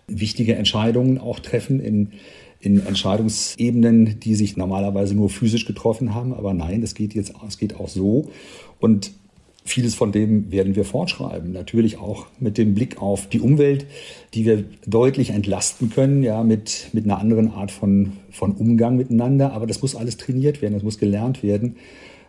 wichtige 0.07 0.57
Entscheidungen 0.57 1.19
auch 1.19 1.41
treffen 1.41 1.81
in 1.81 2.11
in 2.61 2.85
Entscheidungsebenen, 2.87 4.21
die 4.21 4.35
sich 4.35 4.57
normalerweise 4.57 5.15
nur 5.15 5.31
physisch 5.31 5.65
getroffen 5.65 6.15
haben. 6.15 6.35
Aber 6.35 6.53
nein, 6.53 6.83
es 6.83 6.95
geht 6.95 7.15
jetzt, 7.15 7.33
es 7.49 7.59
geht 7.59 7.75
auch 7.77 7.89
so. 7.89 8.29
Und 8.79 9.13
vieles 9.65 9.95
von 9.95 10.13
dem 10.13 10.51
werden 10.51 10.75
wir 10.75 10.85
fortschreiben. 10.85 11.53
Natürlich 11.53 11.99
auch 11.99 12.27
mit 12.39 12.59
dem 12.59 12.75
Blick 12.75 13.01
auf 13.01 13.29
die 13.29 13.41
Umwelt, 13.41 13.87
die 14.35 14.45
wir 14.45 14.65
deutlich 14.87 15.31
entlasten 15.31 15.91
können, 15.91 16.23
ja, 16.23 16.43
mit, 16.43 16.89
mit 16.93 17.05
einer 17.05 17.19
anderen 17.19 17.53
Art 17.53 17.71
von, 17.71 18.13
von 18.31 18.53
Umgang 18.53 18.97
miteinander. 18.97 19.53
Aber 19.53 19.67
das 19.67 19.83
muss 19.83 19.95
alles 19.95 20.17
trainiert 20.17 20.63
werden, 20.63 20.75
das 20.75 20.83
muss 20.83 20.99
gelernt 20.99 21.43
werden. 21.43 21.77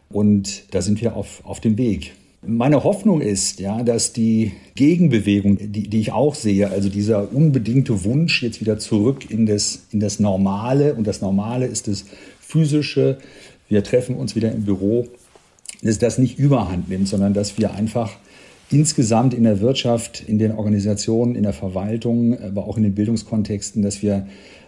Und 0.10 0.64
da 0.72 0.82
sind 0.82 1.02
wir 1.02 1.16
auf, 1.16 1.42
auf 1.46 1.60
dem 1.60 1.78
Weg. 1.78 2.14
Meine 2.44 2.84
Hoffnung 2.84 3.22
ist, 3.22 3.60
ja, 3.60 3.84
dass 3.84 4.14
die 4.14 4.52
Gegenbewegung, 4.74 5.58
die, 5.60 5.88
die 5.88 6.00
ich 6.00 6.12
auch 6.12 6.34
sehe, 6.34 6.72
also 6.72 6.90
dieser 6.90 7.32
unbedingte 7.34 8.04
Wunsch 8.04 8.42
jetzt 8.42 8.62
wieder 8.62 8.80
zurück 8.80 9.30
in 9.30 9.46
das, 9.46 9.84
in 9.92 10.00
das 10.00 10.20
Normale, 10.20 10.96
und 10.96 11.06
das 11.06 11.22
Normale 11.22 11.68
ist 11.68 11.88
das 11.88 12.06
Physische, 12.40 13.20
wir 13.70 13.84
treffen 13.84 14.16
uns 14.16 14.36
wieder 14.36 14.52
im 14.52 14.66
Büro, 14.66 15.08
dass 15.82 16.00
das 16.00 16.18
nicht 16.18 16.38
überhand 16.38 16.90
nimmt, 16.90 17.08
sondern 17.08 17.34
dass 17.34 17.58
wir 17.58 17.74
einfach 17.74 18.12
insgesamt 18.70 19.34
in 19.34 19.44
der 19.44 19.60
Wirtschaft, 19.60 20.24
in 20.26 20.40
den 20.40 20.54
Organisationen, 20.54 21.36
in 21.36 21.44
der 21.44 21.54
Verwaltung, 21.54 22.40
aber 22.40 22.68
auch 22.68 22.78
in 22.78 22.84
den 22.84 22.96
Bildungskontexten, 22.96 23.82
dass 23.82 24.02
wir 24.02 24.28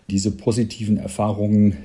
diese 0.09 0.31
positiven 0.31 0.97
Erfahrungen 0.97 1.77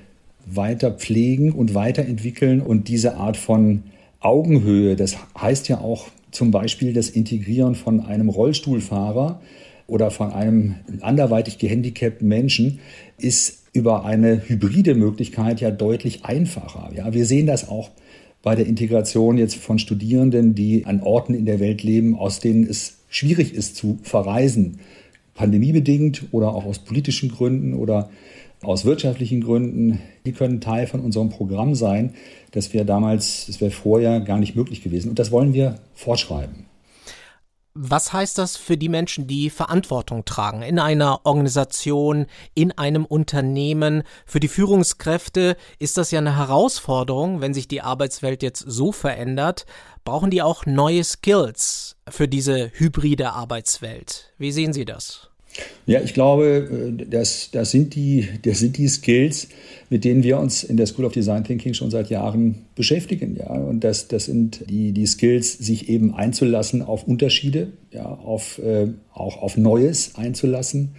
weiter 0.45 0.91
pflegen 0.91 1.53
und 1.53 1.75
weiterentwickeln 1.75 2.61
und 2.61 2.89
diese 2.89 3.17
Art 3.17 3.37
von 3.37 3.85
Augenhöhe, 4.21 4.97
das 4.97 5.17
heißt 5.41 5.69
ja 5.69 5.81
auch 5.81 6.09
zum 6.31 6.51
Beispiel 6.51 6.93
das 6.93 7.09
Integrieren 7.09 7.75
von 7.75 8.01
einem 8.01 8.29
Rollstuhlfahrer 8.29 9.41
oder 9.87 10.11
von 10.11 10.33
einem 10.33 10.75
anderweitig 11.01 11.59
gehandicapten 11.59 12.27
Menschen, 12.27 12.81
ist 13.19 13.63
über 13.73 14.05
eine 14.05 14.49
hybride 14.49 14.95
Möglichkeit 14.95 15.61
ja 15.61 15.71
deutlich 15.71 16.25
einfacher. 16.25 16.91
Ja, 16.95 17.15
wir 17.15 17.27
sehen 17.27 17.47
das 17.47 17.69
auch 17.69 17.91
bei 18.43 18.55
der 18.55 18.67
Integration 18.67 19.39
jetzt 19.39 19.57
von 19.57 19.79
Studierenden, 19.79 20.55
die 20.55 20.87
an 20.87 21.01
Orten 21.03 21.35
in 21.35 21.47
der 21.47 21.61
Welt 21.61 21.83
leben, 21.83 22.17
aus 22.17 22.41
denen 22.41 22.65
es 22.65 22.99
schwierig 23.09 23.55
ist 23.55 23.77
zu 23.77 23.99
verreisen, 24.03 24.81
pandemiebedingt 25.35 26.27
oder 26.33 26.55
auch 26.55 26.65
aus 26.65 26.79
politischen 26.81 27.31
Gründen 27.31 27.75
oder 27.75 28.11
aus 28.63 28.85
wirtschaftlichen 28.85 29.41
Gründen, 29.41 30.01
die 30.27 30.33
können 30.33 30.61
Teil 30.61 30.87
von 30.87 31.01
unserem 31.01 31.31
Programm 31.31 31.75
sein. 31.75 32.15
Das 32.51 32.75
wäre 32.75 32.85
damals, 32.85 33.47
das 33.47 33.61
wäre 33.61 33.71
vorher 33.71 34.21
gar 34.21 34.39
nicht 34.39 34.57
möglich 34.57 34.83
gewesen. 34.83 35.11
Und 35.11 35.19
das 35.19 35.31
wollen 35.31 35.55
wir 35.55 35.77
fortschreiben. 35.95 36.68
Was 37.81 38.13
heißt 38.13 38.39
das 38.39 38.57
für 38.57 38.77
die 38.77 38.89
Menschen, 38.89 39.29
die 39.29 39.51
Verantwortung 39.51 40.25
tragen 40.25 40.63
in 40.63 40.81
einer 40.81 41.25
Organisation, 41.25 42.27
in 42.55 42.73
einem 42.73 43.05
Unternehmen? 43.05 44.03
Für 44.27 44.41
die 44.41 44.49
Führungskräfte 44.49 45.57
ist 45.79 45.97
das 45.97 46.11
ja 46.11 46.19
eine 46.19 46.37
Herausforderung, 46.37 47.41
wenn 47.41 47.55
sich 47.55 47.69
die 47.69 47.81
Arbeitswelt 47.81 48.43
jetzt 48.43 48.65
so 48.67 48.91
verändert. 48.91 49.65
Brauchen 50.05 50.33
die 50.33 50.43
auch 50.43 50.67
neue 50.67 51.05
Skills 51.05 51.95
für 52.09 52.27
diese 52.27 52.73
hybride 52.75 53.31
Arbeitswelt? 53.31 54.33
Wie 54.39 54.51
sehen 54.51 54.73
Sie 54.73 54.85
das? 54.85 55.28
Ja, 55.87 56.03
ich 56.03 56.13
glaube, 56.13 56.95
äh, 57.01 57.07
das, 57.07 57.51
das, 57.51 57.71
sind 57.71 57.95
die, 57.95 58.29
das 58.43 58.59
sind 58.59 58.77
die 58.77 58.89
Skills, 58.89 59.49
mit 59.91 60.05
denen 60.05 60.23
wir 60.23 60.39
uns 60.39 60.63
in 60.63 60.77
der 60.77 60.87
School 60.87 61.07
of 61.07 61.13
Design 61.13 61.45
Thinking 61.45 61.73
schon 61.73 61.91
seit 61.91 62.11
Jahren 62.11 62.67
beschäftigen. 62.75 63.37
Ja. 63.37 63.51
Und 63.51 63.85
das, 63.85 64.09
das 64.09 64.27
sind 64.27 64.69
die, 64.69 64.93
die 64.93 65.07
Skills, 65.07 65.55
sich 65.55 65.89
eben 65.89 66.15
einzulassen 66.15 66.83
auf 66.83 67.09
Unterschiede, 67.09 67.69
ja, 67.91 68.05
auf, 68.05 68.59
äh, 68.59 68.89
auch 69.15 69.41
auf 69.41 69.57
Neues 69.57 70.15
einzulassen, 70.17 70.91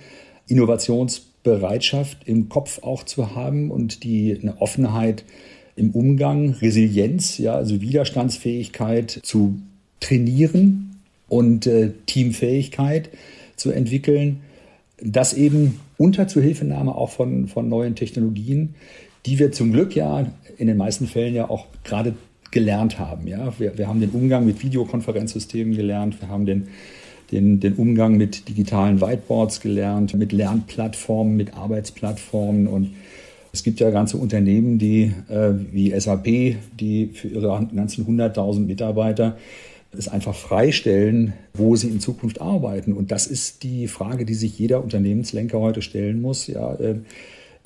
Innovationsbereitschaft 0.47 2.27
im 2.27 2.49
Kopf 2.49 2.81
auch 2.81 3.03
zu 3.03 3.35
haben 3.35 3.69
und 3.69 4.03
die 4.03 4.37
eine 4.41 4.59
Offenheit 4.59 5.23
im 5.75 5.91
Umgang, 5.91 6.55
Resilienz, 6.61 7.37
ja, 7.37 7.53
also 7.53 7.79
Widerstandsfähigkeit 7.79 9.19
zu 9.21 9.59
trainieren 9.99 10.99
und 11.27 11.67
äh, 11.67 11.91
Teamfähigkeit 12.07 13.09
zu 13.55 13.71
entwickeln 13.71 14.41
das 15.03 15.33
eben 15.33 15.79
unter 15.97 16.27
Zuhilfenahme 16.27 16.95
auch 16.95 17.09
von, 17.09 17.47
von 17.47 17.69
neuen 17.69 17.95
Technologien, 17.95 18.75
die 19.25 19.39
wir 19.39 19.51
zum 19.51 19.71
Glück 19.71 19.95
ja 19.95 20.25
in 20.57 20.67
den 20.67 20.77
meisten 20.77 21.07
Fällen 21.07 21.35
ja 21.35 21.49
auch 21.49 21.67
gerade 21.83 22.15
gelernt 22.51 22.99
haben. 22.99 23.27
Ja? 23.27 23.53
Wir, 23.59 23.77
wir 23.77 23.87
haben 23.87 23.99
den 23.99 24.11
Umgang 24.11 24.45
mit 24.45 24.63
Videokonferenzsystemen 24.63 25.75
gelernt, 25.75 26.21
wir 26.21 26.29
haben 26.29 26.45
den, 26.45 26.67
den, 27.31 27.59
den 27.59 27.73
Umgang 27.73 28.17
mit 28.17 28.47
digitalen 28.49 29.01
Whiteboards 29.01 29.61
gelernt, 29.61 30.13
mit 30.15 30.31
Lernplattformen, 30.31 31.35
mit 31.35 31.55
Arbeitsplattformen 31.55 32.67
und 32.67 32.91
es 33.51 33.63
gibt 33.63 33.79
ja 33.79 33.89
ganze 33.89 34.17
Unternehmen, 34.17 34.77
die 34.77 35.11
äh, 35.27 35.53
wie 35.71 35.99
SAP, 35.99 36.57
die 36.79 37.09
für 37.13 37.27
ihre 37.29 37.67
ganzen 37.75 38.05
100.000 38.05 38.59
Mitarbeiter 38.59 39.37
es 39.97 40.07
einfach 40.07 40.35
freistellen, 40.35 41.33
wo 41.53 41.75
sie 41.75 41.89
in 41.89 41.99
Zukunft 41.99 42.41
arbeiten. 42.41 42.93
Und 42.93 43.11
das 43.11 43.27
ist 43.27 43.63
die 43.63 43.87
Frage, 43.87 44.25
die 44.25 44.35
sich 44.35 44.57
jeder 44.59 44.83
Unternehmenslenker 44.83 45.59
heute 45.59 45.81
stellen 45.81 46.21
muss. 46.21 46.47
Ja, 46.47 46.75
äh, 46.75 46.95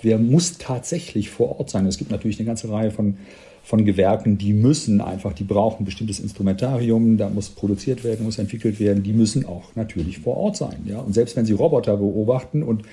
wer 0.02 0.18
muss 0.18 0.58
tatsächlich 0.58 1.30
vor 1.30 1.60
Ort 1.60 1.70
sein? 1.70 1.86
Es 1.86 1.98
gibt 1.98 2.12
natürlich 2.12 2.40
eine 2.40 2.48
ganze 2.48 2.70
Reihe 2.70 2.92
von, 2.92 3.18
von 3.64 3.84
Gewerken, 3.84 4.38
die 4.38 4.54
müssen 4.54 5.02
einfach, 5.02 5.34
die 5.34 5.44
brauchen 5.44 5.82
ein 5.82 5.86
bestimmtes 5.86 6.20
Instrumentarium, 6.20 7.18
da 7.18 7.30
muss 7.30 7.50
produziert 7.50 8.04
werden, 8.04 8.26
muss 8.26 8.40
entwickelt 8.40 8.80
werden, 8.80 9.04
die 9.04 9.14
müssen 9.14 9.46
auch 9.46 9.76
natürlich 9.76 10.20
vor 10.20 10.38
Ort 10.38 10.58
sein. 10.58 10.78
Ja? 10.86 11.00
Und 11.00 11.14
selbst 11.14 11.36
wenn 11.36 11.46
sie 11.46 11.54
Roboter 11.54 11.98
beobachten 11.98 12.64
und 12.64 12.84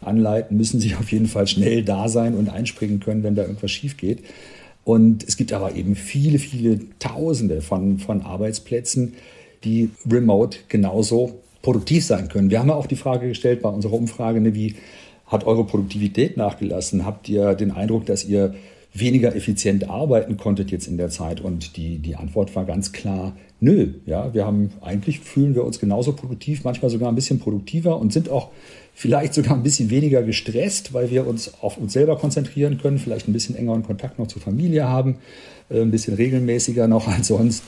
anleiten, 0.00 0.56
müssen 0.56 0.80
sie 0.80 0.94
auf 0.94 1.10
jeden 1.12 1.26
Fall 1.26 1.46
schnell 1.46 1.82
da 1.82 2.08
sein 2.08 2.34
und 2.34 2.48
einspringen 2.48 3.00
können, 3.00 3.22
wenn 3.22 3.34
da 3.34 3.42
irgendwas 3.42 3.70
schief 3.70 3.96
geht. 3.96 4.20
Und 4.84 5.22
es 5.26 5.36
gibt 5.36 5.52
aber 5.52 5.74
eben 5.74 5.96
viele, 5.96 6.38
viele 6.38 6.80
Tausende 6.98 7.60
von, 7.60 7.98
von 7.98 8.22
Arbeitsplätzen, 8.22 9.14
die 9.64 9.90
remote 10.10 10.58
genauso 10.68 11.40
produktiv 11.62 12.04
sein 12.04 12.28
können. 12.28 12.50
Wir 12.50 12.60
haben 12.60 12.68
ja 12.68 12.74
auch 12.74 12.86
die 12.86 12.96
Frage 12.96 13.28
gestellt 13.28 13.62
bei 13.62 13.68
unserer 13.68 13.94
Umfrage, 13.94 14.40
ne, 14.40 14.54
wie 14.54 14.76
hat 15.26 15.44
eure 15.44 15.64
Produktivität 15.64 16.36
nachgelassen? 16.36 17.04
Habt 17.04 17.28
ihr 17.28 17.54
den 17.54 17.70
Eindruck, 17.70 18.06
dass 18.06 18.24
ihr 18.24 18.54
weniger 19.00 19.34
effizient 19.34 19.88
arbeiten 19.88 20.36
konntet 20.36 20.70
jetzt 20.70 20.86
in 20.86 20.96
der 20.96 21.10
Zeit? 21.10 21.40
Und 21.40 21.76
die, 21.76 21.98
die 21.98 22.16
Antwort 22.16 22.54
war 22.54 22.64
ganz 22.64 22.92
klar, 22.92 23.36
nö. 23.60 23.94
Ja, 24.06 24.32
wir 24.34 24.46
haben 24.46 24.70
eigentlich 24.80 25.20
fühlen 25.20 25.54
wir 25.54 25.64
uns 25.64 25.78
genauso 25.80 26.12
produktiv, 26.12 26.64
manchmal 26.64 26.90
sogar 26.90 27.08
ein 27.08 27.14
bisschen 27.14 27.38
produktiver 27.38 27.98
und 27.98 28.12
sind 28.12 28.28
auch 28.28 28.50
vielleicht 28.94 29.34
sogar 29.34 29.54
ein 29.54 29.62
bisschen 29.62 29.90
weniger 29.90 30.22
gestresst, 30.22 30.92
weil 30.92 31.10
wir 31.10 31.26
uns 31.26 31.52
auf 31.60 31.78
uns 31.78 31.92
selber 31.92 32.16
konzentrieren 32.16 32.78
können, 32.78 32.98
vielleicht 32.98 33.28
ein 33.28 33.32
bisschen 33.32 33.54
engeren 33.54 33.84
Kontakt 33.84 34.18
noch 34.18 34.26
zur 34.26 34.42
Familie 34.42 34.88
haben, 34.88 35.18
äh, 35.70 35.80
ein 35.80 35.90
bisschen 35.90 36.14
regelmäßiger 36.14 36.88
noch 36.88 37.06
als 37.16 37.28
sonst 37.28 37.62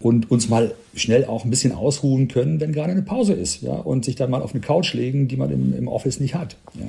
und 0.00 0.30
uns 0.30 0.48
mal 0.48 0.74
schnell 0.94 1.24
auch 1.24 1.44
ein 1.44 1.50
bisschen 1.50 1.72
ausruhen 1.72 2.28
können, 2.28 2.60
wenn 2.60 2.72
gerade 2.72 2.92
eine 2.92 3.02
Pause 3.02 3.32
ist, 3.32 3.62
ja, 3.62 3.72
und 3.72 4.04
sich 4.04 4.16
dann 4.16 4.30
mal 4.30 4.42
auf 4.42 4.52
eine 4.52 4.60
Couch 4.60 4.92
legen, 4.92 5.28
die 5.28 5.36
man 5.36 5.50
im, 5.50 5.74
im 5.74 5.88
Office 5.88 6.20
nicht 6.20 6.34
hat. 6.34 6.56
Ja. 6.74 6.86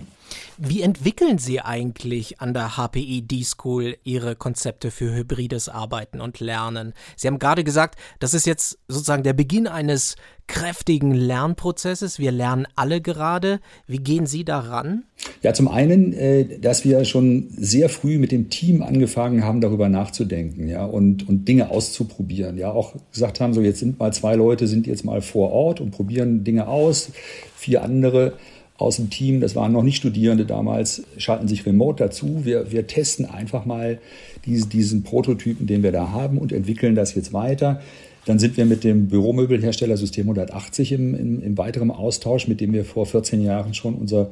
Wie 0.58 0.82
entwickeln 0.82 1.38
Sie 1.38 1.60
eigentlich 1.60 2.39
an 2.39 2.53
der 2.53 2.77
HPI 2.77 3.24
D-School 3.24 3.98
Ihre 4.03 4.36
Konzepte 4.36 4.91
für 4.91 5.13
hybrides 5.13 5.70
Arbeiten 5.70 6.22
und 6.22 6.39
Lernen? 6.39 6.94
Sie 7.15 7.27
haben 7.27 7.39
gerade 7.39 7.63
gesagt, 7.63 8.00
das 8.20 8.34
ist 8.34 8.46
jetzt 8.46 8.77
sozusagen 8.88 9.24
der 9.24 9.34
Beginn 9.34 9.67
eines 9.67 10.15
kräftigen 10.48 11.12
Lernprozesses. 11.12 12.20
Wir 12.20 12.32
lernen 12.32 12.67
alle 12.75 13.01
gerade. 13.01 13.60
Wie 13.88 13.98
gehen 13.98 14.27
Sie 14.27 14.46
daran? 14.46 15.03
Ja, 15.41 15.53
zum 15.53 15.67
einen, 15.67 16.13
äh, 16.13 16.60
dass 16.60 16.86
wir 16.86 17.03
schon 17.05 17.48
sehr 17.58 17.89
früh 17.89 18.20
mit 18.20 18.32
dem 18.32 18.50
Team 18.50 18.82
angefangen 18.82 19.44
haben, 19.44 19.60
darüber 19.60 19.89
nachzudenken, 19.89 20.67
ja, 20.67 20.86
und, 20.86 21.27
und 21.27 21.48
Dinge 21.48 21.70
auszuprobieren. 21.72 22.58
Ja, 22.58 22.72
auch 22.72 22.94
gesagt 23.12 23.39
haben, 23.39 23.53
so 23.53 23.62
jetzt 23.62 23.79
sind 23.79 24.00
mal 24.00 24.13
zwei 24.13 24.36
Leute, 24.36 24.67
sind 24.67 24.88
jetzt 24.88 25.03
mal 25.03 25.22
vor 25.22 25.51
Ort 25.51 25.82
und 25.82 25.91
probieren 25.91 26.44
Dinge 26.44 26.67
aus. 26.67 27.12
Vier 27.55 27.84
andere 27.84 28.34
aus 28.77 28.98
dem 28.98 29.10
Team, 29.10 29.39
das 29.39 29.55
waren 29.55 29.72
noch 29.72 29.84
nicht 29.84 29.98
Studierende 29.98 30.46
damals, 30.46 31.03
schalten 31.17 31.48
sich 31.48 31.65
remote 31.65 32.03
dazu. 32.03 32.41
Wir, 32.44 32.72
wir 32.72 32.88
testen 32.88 33.25
einfach 33.25 33.65
mal 33.65 34.00
diese, 34.46 34.67
diesen 34.67 35.03
Prototypen, 35.03 35.65
den 35.65 35.82
wir 35.82 35.91
da 35.91 36.12
haben 36.12 36.38
und 36.38 36.51
entwickeln 36.51 36.96
das 36.96 37.15
jetzt 37.15 37.32
weiter. 37.32 37.82
Dann 38.25 38.39
sind 38.39 38.58
wir 38.58 38.65
mit 38.65 38.84
dem 38.84 39.08
Büromöbelhersteller 39.08 39.98
System 39.98 40.24
180 40.24 40.91
im, 40.91 41.15
im, 41.15 41.41
im 41.41 41.58
weiteren 41.58 41.91
Austausch, 41.91 42.48
mit 42.48 42.60
dem 42.60 42.74
wir 42.74 42.84
vor 42.84 43.05
14 43.05 43.41
Jahren 43.41 43.74
schon 43.74 43.96
unser 43.96 44.32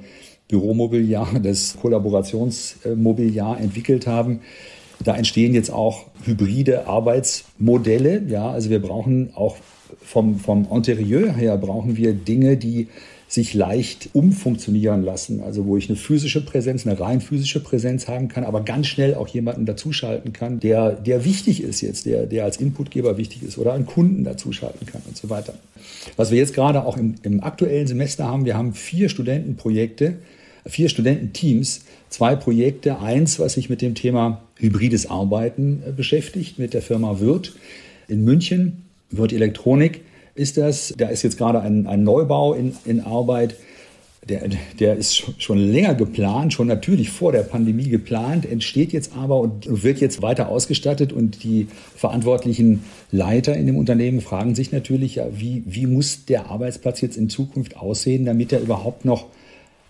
Büromobiliar, 0.50 1.40
das 1.42 1.78
Kollaborationsmobiliar 1.80 3.60
entwickelt 3.62 4.08
haben. 4.08 4.42
Da 5.04 5.16
entstehen 5.16 5.54
jetzt 5.54 5.72
auch 5.72 6.06
hybride 6.24 6.88
Arbeitsmodelle. 6.88 8.24
Ja, 8.28 8.50
also 8.50 8.70
wir 8.70 8.82
brauchen 8.82 9.32
auch 9.36 9.58
vom, 10.02 10.38
vom 10.38 10.68
Interieur 10.72 11.32
her 11.32 11.58
brauchen 11.58 11.96
wir 11.98 12.14
Dinge, 12.14 12.58
die 12.58 12.88
sich 13.34 13.56
leicht 13.56 14.10
umfunktionieren 14.14 15.04
lassen. 15.04 15.42
Also 15.42 15.66
wo 15.66 15.76
ich 15.76 15.90
eine 15.90 15.96
physische 15.96 16.46
Präsenz, 16.46 16.86
eine 16.86 17.00
rein 17.00 17.20
physische 17.20 17.62
Präsenz 17.62 18.08
haben 18.08 18.28
kann, 18.28 18.44
aber 18.44 18.62
ganz 18.62 18.86
schnell 18.86 19.16
auch 19.16 19.28
jemanden 19.28 19.66
dazuschalten 19.66 20.34
kann, 20.34 20.60
der, 20.60 20.92
der 20.92 21.26
wichtig 21.26 21.64
ist 21.64 21.82
jetzt, 21.82 22.06
der, 22.06 22.28
der 22.28 22.44
als 22.44 22.58
Inputgeber 22.58 23.18
wichtig 23.18 23.42
ist 23.42 23.58
oder 23.58 23.74
einen 23.74 23.88
Kunden 23.88 24.24
dazuschalten 24.24 24.86
kann 24.86 25.02
und 25.08 25.18
so 25.18 25.32
weiter. 25.32 25.56
Was 26.16 26.30
wir 26.30 26.38
jetzt 26.38 26.54
gerade 26.54 26.86
auch 26.86 26.96
im, 26.96 27.16
im 27.24 27.42
aktuellen 27.42 27.88
Semester 27.88 28.26
haben, 28.26 28.46
wir 28.46 28.56
haben 28.56 28.76
vier 28.76 29.10
Studentenprojekte, 29.10 30.14
vier 30.68 30.90
Studententeams, 30.90 31.82
zwei 32.10 32.36
Projekte. 32.36 33.00
Eins, 33.00 33.40
was 33.40 33.54
sich 33.54 33.68
mit 33.68 33.82
dem 33.82 33.96
Thema 33.96 34.44
hybrides 34.58 35.10
Arbeiten 35.10 35.82
äh, 35.88 35.92
beschäftigt, 35.92 36.60
mit 36.60 36.76
der 36.76 36.84
Firma 36.84 37.20
Wirth 37.20 37.54
in 38.08 38.24
München, 38.24 38.84
Wirth 39.10 39.34
Elektronik 39.34 40.02
ist 40.36 40.58
das. 40.58 40.94
Da 40.98 41.08
ist 41.08 41.24
jetzt 41.24 41.38
gerade 41.38 41.62
ein, 41.62 41.88
ein 41.88 42.04
Neubau 42.04 42.54
in, 42.54 42.76
in 42.86 43.02
Arbeit. 43.02 43.56
Der, 44.30 44.48
der 44.80 44.96
ist 44.96 45.42
schon 45.42 45.58
länger 45.58 45.96
geplant, 45.96 46.54
schon 46.54 46.68
natürlich 46.68 47.10
vor 47.10 47.34
der 47.34 47.42
Pandemie 47.42 47.90
geplant, 47.90 48.46
entsteht 48.46 48.94
jetzt 48.94 49.12
aber 49.18 49.42
und 49.42 49.84
wird 49.84 50.00
jetzt 50.00 50.22
weiter 50.22 50.48
ausgestattet. 50.48 51.12
Und 51.12 51.44
die 51.44 51.68
verantwortlichen 51.96 52.84
Leiter 53.12 53.54
in 53.58 53.66
dem 53.66 53.76
Unternehmen 53.76 54.22
fragen 54.22 54.56
sich 54.56 54.72
natürlich, 54.72 55.20
wie, 55.34 55.64
wie 55.66 55.88
muss 55.88 56.24
der 56.24 56.50
Arbeitsplatz 56.50 57.02
jetzt 57.02 57.18
in 57.18 57.30
Zukunft 57.30 57.76
aussehen, 57.76 58.24
damit 58.24 58.54
er 58.54 58.62
überhaupt 58.62 59.04
noch 59.04 59.26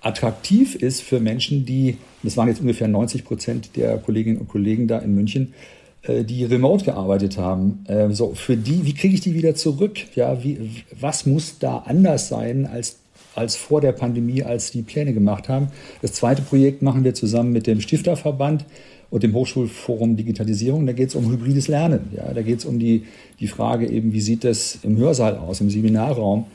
attraktiv 0.02 0.76
ist 0.76 1.02
für 1.02 1.20
Menschen, 1.20 1.66
die, 1.66 1.98
das 2.24 2.36
waren 2.36 2.48
jetzt 2.48 2.60
ungefähr 2.60 2.88
90 2.88 3.24
Prozent 3.24 3.76
der 3.76 3.98
Kolleginnen 4.00 4.40
und 4.40 4.50
Kollegen 4.50 4.88
da 4.88 4.98
in 4.98 5.16
München, 5.16 5.54
die 6.08 6.44
remote 6.46 6.84
gearbeitet 6.84 7.38
haben. 7.38 7.86
Äh, 7.88 8.10
so, 8.12 8.34
für 8.34 8.58
die, 8.58 8.86
wie 8.86 8.94
kriege 8.94 9.14
ich 9.14 9.22
die 9.22 9.34
wieder 9.34 9.56
zurück? 9.56 10.00
Ja, 10.16 10.44
wie, 10.44 10.84
was 11.00 11.26
muss 11.26 11.60
da 11.60 11.80
anders 11.86 12.28
sein 12.28 12.66
als, 12.66 12.98
als 13.36 13.56
vor 13.56 13.82
der 13.82 13.94
Pandemie, 13.94 14.44
als 14.44 14.72
die 14.72 14.82
Pläne 14.82 15.14
gemacht 15.14 15.48
haben? 15.48 15.68
Das 16.02 16.14
zweite 16.14 16.42
Projekt 16.42 16.82
machen 16.82 17.04
wir 17.04 17.14
zusammen 17.14 17.54
mit 17.54 17.68
dem 17.68 17.80
Stifterverband 17.80 18.66
und 19.10 19.24
dem 19.24 19.34
Hochschulforum 19.34 20.18
Digitalisierung. 20.18 20.86
Da 20.86 20.92
geht 20.92 21.10
es 21.10 21.16
um 21.16 21.32
hybrides 21.32 21.68
Lernen. 21.68 22.10
Ja, 22.16 22.34
da 22.34 22.42
geht 22.42 22.60
es 22.60 22.66
um 22.66 22.80
die, 22.80 23.04
die 23.40 23.48
Frage 23.48 23.88
eben, 23.88 24.12
wie 24.12 24.22
sieht 24.22 24.44
das 24.44 24.80
im 24.84 24.98
Hörsaal 24.98 25.38
aus, 25.38 25.62
im 25.62 25.70
Seminarraum? 25.70 26.46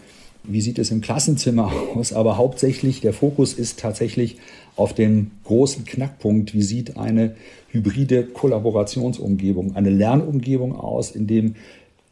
Wie 0.45 0.61
sieht 0.61 0.79
es 0.79 0.91
im 0.91 1.01
Klassenzimmer 1.01 1.73
aus? 1.95 2.13
Aber 2.13 2.37
hauptsächlich 2.37 3.01
der 3.01 3.13
Fokus 3.13 3.53
ist 3.53 3.79
tatsächlich 3.79 4.39
auf 4.77 4.95
den 4.95 5.33
großen 5.45 5.85
Knackpunkt, 5.85 6.55
wie 6.55 6.63
sieht 6.63 6.97
eine 6.97 7.35
hybride 7.71 8.25
Kollaborationsumgebung, 8.25 9.77
eine 9.77 9.91
Lernumgebung 9.91 10.77
aus, 10.77 11.11
in 11.11 11.27
dem 11.27 11.55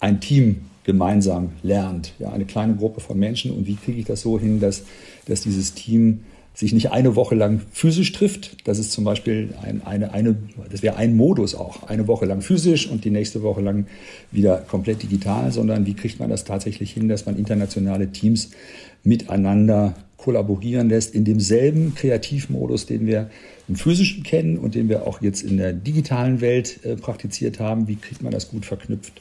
ein 0.01 0.21
Team 0.21 0.63
gemeinsam 0.85 1.51
lernt, 1.63 2.13
ja, 2.19 2.31
eine 2.31 2.45
kleine 2.45 2.77
Gruppe 2.77 3.01
von 3.01 3.19
Menschen. 3.19 3.51
Und 3.51 3.67
wie 3.67 3.77
kriege 3.77 3.99
ich 3.99 4.07
das 4.07 4.21
so 4.21 4.39
hin, 4.39 4.61
dass, 4.61 4.85
dass 5.27 5.41
dieses 5.41 5.75
Team 5.75 6.21
sich 6.57 6.73
nicht 6.73 6.91
eine 6.91 7.17
Woche 7.17 7.35
lang 7.35 7.61
physisch 7.71 8.13
trifft. 8.13 8.67
Das 8.67 8.79
ist 8.79 8.91
zum 8.91 9.05
Beispiel 9.05 9.51
ein, 9.63 9.83
eine, 9.85 10.15
eine, 10.15 10.37
das 10.71 10.83
wäre 10.83 10.97
ein 10.97 11.15
Modus 11.15 11.55
auch. 11.55 11.83
Eine 11.83 12.09
Woche 12.09 12.25
lang 12.25 12.41
physisch 12.41 12.89
und 12.89 13.05
die 13.05 13.11
nächste 13.11 13.43
Woche 13.43 13.61
lang 13.61 13.87
wieder 14.33 14.57
komplett 14.57 15.03
digital, 15.03 15.53
sondern 15.53 15.85
wie 15.85 15.93
kriegt 15.93 16.19
man 16.19 16.31
das 16.31 16.45
tatsächlich 16.45 16.93
hin, 16.93 17.09
dass 17.09 17.27
man 17.27 17.37
internationale 17.37 18.11
Teams 18.11 18.51
miteinander 19.05 19.95
kollaborieren 20.17 20.89
lässt 20.89 21.15
in 21.15 21.27
demselben 21.27 21.95
Kreativmodus, 21.95 22.87
den 22.87 23.07
wir 23.07 23.29
im 23.69 23.77
physischen 23.77 24.23
kennen 24.23 24.57
und 24.57 24.75
den 24.75 24.89
wir 24.89 25.07
auch 25.07 25.21
jetzt 25.21 25.43
in 25.43 25.59
der 25.59 25.75
digitalen 25.75 26.41
Welt 26.41 26.81
äh, 26.85 26.97
praktiziert 26.97 27.61
haben. 27.61 27.87
Wie 27.87 27.97
kriegt 27.97 28.23
man 28.23 28.33
das 28.33 28.49
gut 28.49 28.65
verknüpft? 28.65 29.21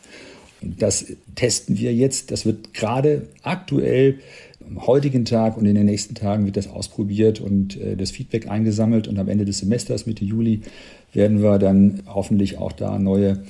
Das 0.62 1.06
testen 1.36 1.78
wir 1.78 1.94
jetzt. 1.94 2.32
Das 2.32 2.46
wird 2.46 2.74
gerade 2.74 3.28
aktuell 3.44 4.20
am 4.68 4.88
heutigen 4.88 5.26
Tag 5.26 5.58
und 5.58 5.66
in 5.66 5.76
den 5.76 5.86
nächsten 5.86 6.16
Tagen 6.16 6.46
wird 6.46 6.58
das 6.58 6.68
ausprobiert 6.68 7.40
und 7.40 7.80
äh, 7.80 7.96
das 7.96 8.12
Feedback 8.12 8.48
eingesammelt. 8.48 9.08
Und 9.08 9.20
am 9.20 9.28
Ende 9.28 9.46
des 9.46 9.60
Semesters, 9.60 10.06
Mitte 10.06 10.26
Juli, 10.26 10.62
werden 11.14 11.42
wir 11.42 11.60
dann 11.60 12.04
hoffentlich 12.08 12.58
auch 12.58 12.72
da 12.72 12.98
neue 12.98 13.44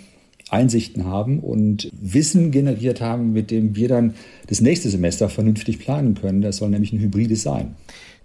Einsichten 0.49 1.05
haben 1.05 1.39
und 1.39 1.89
Wissen 1.91 2.51
generiert 2.51 3.01
haben, 3.01 3.33
mit 3.33 3.49
dem 3.49 3.75
wir 3.75 3.87
dann 3.87 4.13
das 4.47 4.61
nächste 4.61 4.89
Semester 4.89 5.29
vernünftig 5.29 5.79
planen 5.79 6.15
können. 6.15 6.41
Das 6.41 6.57
soll 6.57 6.69
nämlich 6.69 6.93
ein 6.93 6.99
hybrides 6.99 7.41
sein. 7.41 7.75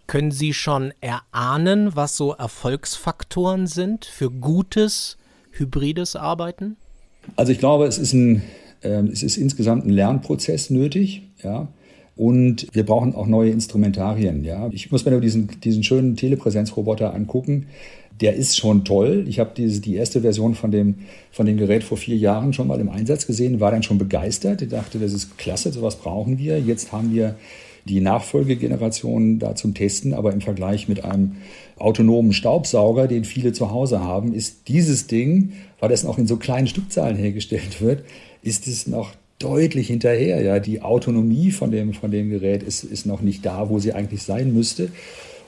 Können 0.07 0.33
Sie 0.33 0.53
schon 0.53 0.93
erahnen, 1.01 1.95
was 1.95 2.17
so 2.17 2.33
Erfolgsfaktoren 2.33 3.67
sind 3.67 4.05
für 4.05 4.31
gutes 4.31 5.17
hybrides 5.53 6.17
Arbeiten? 6.17 6.77
Also 7.37 7.53
ich 7.53 7.59
glaube, 7.59 7.87
es 7.87 7.97
ist, 7.97 8.13
ein, 8.13 8.43
es 8.83 9.23
ist 9.23 9.37
insgesamt 9.37 9.87
ein 9.87 9.91
Lernprozess 9.91 10.71
nötig. 10.71 11.23
Ja. 11.43 11.69
Und 12.17 12.67
wir 12.73 12.85
brauchen 12.85 13.15
auch 13.15 13.27
neue 13.27 13.51
Instrumentarien. 13.51 14.45
Ja. 14.45 14.69
Ich 14.73 14.91
muss 14.91 15.05
mir 15.05 15.13
nur 15.13 15.21
diesen, 15.21 15.49
diesen 15.63 15.83
schönen 15.83 16.17
Telepräsenzroboter 16.17 17.15
angucken. 17.15 17.67
Der 18.21 18.35
ist 18.35 18.59
schon 18.59 18.85
toll. 18.85 19.25
Ich 19.29 19.41
habe 19.41 19.53
diese, 19.57 19.81
die 19.81 19.95
erste 19.95 20.21
Version 20.21 20.55
von 20.55 20.71
dem, 20.71 20.97
von 21.31 21.47
dem 21.47 21.57
Gerät 21.57 21.83
vor 21.83 21.97
vier 21.97 22.17
Jahren 22.17 22.53
schon 22.53 22.67
mal 22.67 22.79
im 22.79 22.91
Einsatz 22.91 23.27
gesehen, 23.27 23.61
war 23.61 23.71
dann 23.71 23.83
schon 23.83 23.97
begeistert. 23.97 24.61
Ich 24.61 24.69
dachte, 24.69 24.99
das 24.99 25.15
ist 25.15 25.39
klasse, 25.39 25.73
sowas 25.73 25.97
brauchen 25.97 26.39
wir. 26.39 26.59
Jetzt 26.61 26.93
haben 26.93 27.15
wir 27.15 27.37
die 27.87 28.01
Nachfolgegeneration 28.01 29.39
da 29.39 29.55
zum 29.55 29.73
Testen, 29.73 30.13
aber 30.13 30.33
im 30.33 30.43
Vergleich 30.43 30.89
mit 30.89 31.05
einem 31.05 31.37
autonomen 31.79 32.35
Staubsauger, 32.35 33.09
den 33.09 33.25
viele 33.25 33.53
zu 33.53 33.71
Hause 33.71 34.01
haben, 34.01 34.35
ist 34.35 34.69
dieses 34.69 35.07
Ding, 35.07 35.53
weil 35.79 35.89
das 35.89 36.05
noch 36.05 36.19
in 36.19 36.27
so 36.27 36.37
kleinen 36.37 36.67
Stückzahlen 36.67 37.17
hergestellt 37.17 37.81
wird, 37.81 38.05
ist 38.43 38.67
es 38.67 38.87
noch 38.87 39.13
deutlich 39.39 39.89
hinterher. 39.89 40.43
Ja, 40.43 40.59
die 40.59 40.83
Autonomie 40.83 41.51
von 41.51 41.71
dem, 41.71 41.93
von 41.95 42.11
dem 42.11 42.31
Gerät 42.31 42.63
ist, 42.63 42.85
ist 42.85 43.07
noch 43.07 43.21
nicht 43.21 43.45
da, 43.45 43.69
wo 43.71 43.79
sie 43.79 43.93
eigentlich 43.93 44.23
sein 44.23 44.53
müsste. 44.53 44.91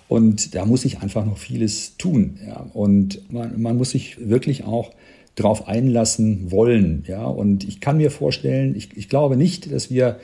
Und 0.08 0.54
da 0.54 0.66
muss 0.66 0.82
sich 0.82 1.00
einfach 1.00 1.24
noch 1.24 1.38
vieles 1.38 1.96
tun. 1.96 2.38
Ja. 2.46 2.66
Und 2.74 3.32
man, 3.32 3.60
man 3.60 3.76
muss 3.76 3.90
sich 3.90 4.16
wirklich 4.28 4.64
auch 4.64 4.90
darauf 5.34 5.68
einlassen 5.68 6.50
wollen. 6.50 7.04
Ja. 7.06 7.24
Und 7.24 7.64
ich 7.64 7.80
kann 7.80 7.96
mir 7.96 8.10
vorstellen, 8.10 8.74
ich, 8.74 8.96
ich 8.96 9.08
glaube 9.08 9.36
nicht, 9.36 9.72
dass 9.72 9.90
wir 9.90 10.18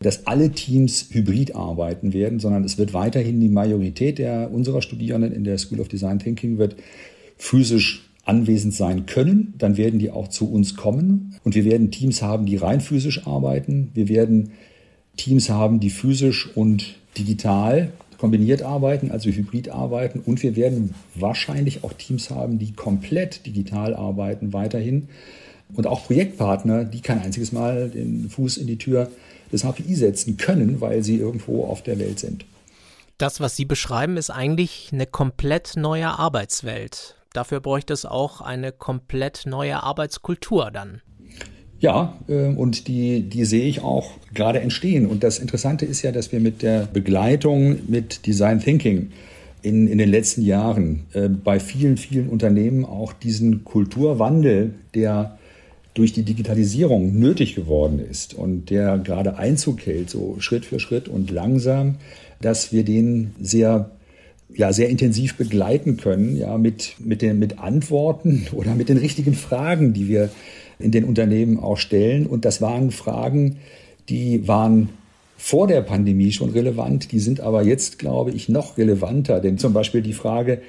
dass 0.00 0.26
alle 0.26 0.50
Teams 0.50 1.10
hybrid 1.12 1.54
arbeiten 1.54 2.12
werden, 2.12 2.40
sondern 2.40 2.64
es 2.64 2.76
wird 2.76 2.92
weiterhin 2.92 3.38
die 3.38 3.48
Majorität 3.48 4.18
der 4.18 4.50
unserer 4.52 4.82
Studierenden 4.82 5.32
in 5.32 5.44
der 5.44 5.58
School 5.58 5.78
of 5.78 5.86
Design 5.86 6.18
Thinking 6.18 6.58
wird 6.58 6.74
physisch 7.38 8.10
anwesend 8.24 8.74
sein 8.74 9.06
können, 9.06 9.54
dann 9.58 9.76
werden 9.76 9.98
die 9.98 10.10
auch 10.10 10.28
zu 10.28 10.50
uns 10.50 10.76
kommen 10.76 11.34
und 11.44 11.54
wir 11.54 11.64
werden 11.64 11.90
Teams 11.90 12.22
haben, 12.22 12.46
die 12.46 12.56
rein 12.56 12.80
physisch 12.80 13.26
arbeiten. 13.26 13.90
Wir 13.94 14.08
werden 14.08 14.52
Teams 15.16 15.50
haben, 15.50 15.80
die 15.80 15.90
physisch 15.90 16.48
und 16.54 16.94
digital 17.18 17.92
kombiniert 18.18 18.62
arbeiten, 18.62 19.10
also 19.10 19.30
hybrid 19.30 19.70
arbeiten 19.70 20.20
und 20.20 20.42
wir 20.42 20.54
werden 20.54 20.94
wahrscheinlich 21.16 21.82
auch 21.82 21.92
Teams 21.92 22.30
haben, 22.30 22.58
die 22.58 22.72
komplett 22.72 23.44
digital 23.46 23.94
arbeiten 23.94 24.52
weiterhin 24.52 25.08
und 25.74 25.86
auch 25.86 26.04
Projektpartner, 26.04 26.84
die 26.84 27.00
kein 27.00 27.20
einziges 27.20 27.50
Mal 27.50 27.90
den 27.90 28.30
Fuß 28.30 28.58
in 28.58 28.68
die 28.68 28.78
Tür 28.78 29.10
des 29.52 29.64
HPI 29.64 29.94
setzen 29.96 30.36
können, 30.36 30.80
weil 30.80 31.02
sie 31.02 31.16
irgendwo 31.16 31.64
auf 31.64 31.82
der 31.82 31.98
Welt 31.98 32.20
sind. 32.20 32.44
Das, 33.18 33.40
was 33.40 33.56
Sie 33.56 33.64
beschreiben, 33.64 34.16
ist 34.16 34.30
eigentlich 34.30 34.90
eine 34.92 35.06
komplett 35.06 35.74
neue 35.76 36.08
Arbeitswelt. 36.08 37.16
Dafür 37.32 37.60
bräuchte 37.60 37.92
es 37.92 38.04
auch 38.04 38.40
eine 38.40 38.72
komplett 38.72 39.44
neue 39.46 39.82
Arbeitskultur 39.82 40.70
dann. 40.70 41.00
Ja, 41.80 42.16
ähm, 42.28 42.56
und 42.58 42.86
die, 42.86 43.22
die 43.22 43.44
sehe 43.44 43.66
ich 43.66 43.82
auch 43.82 44.12
gerade 44.32 44.60
entstehen. 44.60 45.06
Und 45.06 45.24
das 45.24 45.38
Interessante 45.38 45.84
ist 45.84 46.02
ja, 46.02 46.12
dass 46.12 46.30
wir 46.30 46.38
mit 46.38 46.62
der 46.62 46.86
Begleitung 46.86 47.78
mit 47.88 48.26
Design 48.26 48.60
Thinking 48.60 49.10
in, 49.62 49.88
in 49.88 49.98
den 49.98 50.08
letzten 50.08 50.42
Jahren 50.42 51.06
äh, 51.12 51.28
bei 51.28 51.58
vielen, 51.58 51.96
vielen 51.96 52.28
Unternehmen 52.28 52.84
auch 52.84 53.12
diesen 53.12 53.64
Kulturwandel, 53.64 54.74
der 54.94 55.38
durch 55.94 56.12
die 56.12 56.22
Digitalisierung 56.22 57.18
nötig 57.18 57.54
geworden 57.54 57.98
ist 57.98 58.34
und 58.34 58.70
der 58.70 58.98
gerade 58.98 59.36
Einzug 59.36 59.84
hält, 59.84 60.08
so 60.08 60.36
Schritt 60.38 60.64
für 60.64 60.80
Schritt 60.80 61.08
und 61.08 61.30
langsam, 61.30 61.96
dass 62.40 62.72
wir 62.72 62.84
den 62.84 63.34
sehr 63.40 63.90
ja, 64.56 64.72
sehr 64.72 64.88
intensiv 64.88 65.36
begleiten 65.36 65.96
können, 65.96 66.36
ja, 66.36 66.58
mit, 66.58 66.94
mit, 66.98 67.22
den, 67.22 67.38
mit 67.38 67.58
Antworten 67.58 68.46
oder 68.52 68.74
mit 68.74 68.88
den 68.88 68.98
richtigen 68.98 69.34
Fragen, 69.34 69.92
die 69.92 70.08
wir 70.08 70.30
in 70.78 70.90
den 70.90 71.04
Unternehmen 71.04 71.58
auch 71.58 71.76
stellen. 71.76 72.26
Und 72.26 72.44
das 72.44 72.60
waren 72.60 72.90
Fragen, 72.90 73.58
die 74.08 74.46
waren 74.48 74.90
vor 75.36 75.66
der 75.66 75.80
Pandemie 75.82 76.32
schon 76.32 76.50
relevant. 76.50 77.12
Die 77.12 77.18
sind 77.18 77.40
aber 77.40 77.62
jetzt, 77.62 77.98
glaube 77.98 78.30
ich, 78.30 78.48
noch 78.48 78.78
relevanter. 78.78 79.40
Denn 79.40 79.58
zum 79.58 79.72
Beispiel 79.72 80.02
die 80.02 80.12
Frage, 80.12 80.62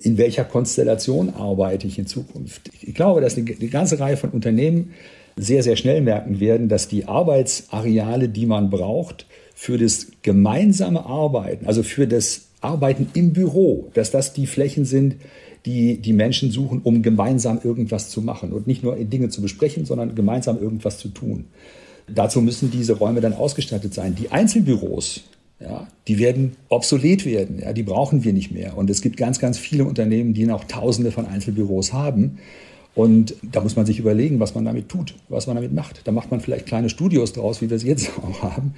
in 0.00 0.18
welcher 0.18 0.44
Konstellation 0.44 1.30
arbeite 1.30 1.86
ich 1.86 1.98
in 1.98 2.06
Zukunft? 2.06 2.70
Ich 2.82 2.94
glaube, 2.94 3.20
dass 3.20 3.36
eine 3.36 3.44
ganze 3.44 3.98
Reihe 3.98 4.16
von 4.16 4.30
Unternehmen 4.30 4.92
sehr, 5.36 5.62
sehr 5.62 5.76
schnell 5.76 6.00
merken 6.00 6.40
werden, 6.40 6.68
dass 6.68 6.88
die 6.88 7.06
Arbeitsareale, 7.06 8.28
die 8.28 8.46
man 8.46 8.70
braucht, 8.70 9.26
für 9.54 9.78
das 9.78 10.08
gemeinsame 10.22 11.06
Arbeiten, 11.06 11.66
also 11.66 11.82
für 11.82 12.06
das 12.06 12.47
Arbeiten 12.60 13.08
im 13.14 13.32
Büro, 13.32 13.90
dass 13.94 14.10
das 14.10 14.32
die 14.32 14.46
Flächen 14.46 14.84
sind, 14.84 15.16
die 15.66 15.98
die 15.98 16.12
Menschen 16.12 16.50
suchen, 16.50 16.80
um 16.82 17.02
gemeinsam 17.02 17.60
irgendwas 17.62 18.10
zu 18.10 18.22
machen 18.22 18.52
und 18.52 18.66
nicht 18.66 18.82
nur 18.82 18.96
Dinge 18.96 19.28
zu 19.28 19.42
besprechen, 19.42 19.84
sondern 19.84 20.14
gemeinsam 20.14 20.60
irgendwas 20.60 20.98
zu 20.98 21.08
tun. 21.08 21.46
Dazu 22.06 22.40
müssen 22.40 22.70
diese 22.70 22.94
Räume 22.94 23.20
dann 23.20 23.34
ausgestattet 23.34 23.92
sein. 23.92 24.14
Die 24.14 24.30
Einzelbüros, 24.30 25.24
ja, 25.60 25.88
die 26.06 26.18
werden 26.18 26.52
obsolet 26.68 27.26
werden. 27.26 27.58
Ja, 27.60 27.72
die 27.72 27.82
brauchen 27.82 28.24
wir 28.24 28.32
nicht 28.32 28.50
mehr. 28.50 28.76
Und 28.78 28.88
es 28.88 29.02
gibt 29.02 29.16
ganz, 29.16 29.38
ganz 29.38 29.58
viele 29.58 29.84
Unternehmen, 29.84 30.32
die 30.32 30.46
noch 30.46 30.64
Tausende 30.64 31.10
von 31.10 31.26
Einzelbüros 31.26 31.92
haben. 31.92 32.38
Und 32.98 33.36
da 33.52 33.60
muss 33.60 33.76
man 33.76 33.86
sich 33.86 34.00
überlegen, 34.00 34.40
was 34.40 34.56
man 34.56 34.64
damit 34.64 34.88
tut, 34.88 35.14
was 35.28 35.46
man 35.46 35.54
damit 35.54 35.72
macht. 35.72 36.00
Da 36.02 36.10
macht 36.10 36.32
man 36.32 36.40
vielleicht 36.40 36.66
kleine 36.66 36.88
Studios 36.88 37.32
draus, 37.32 37.62
wie 37.62 37.70
wir 37.70 37.76
es 37.76 37.84
jetzt 37.84 38.10
auch 38.18 38.42
haben. 38.42 38.74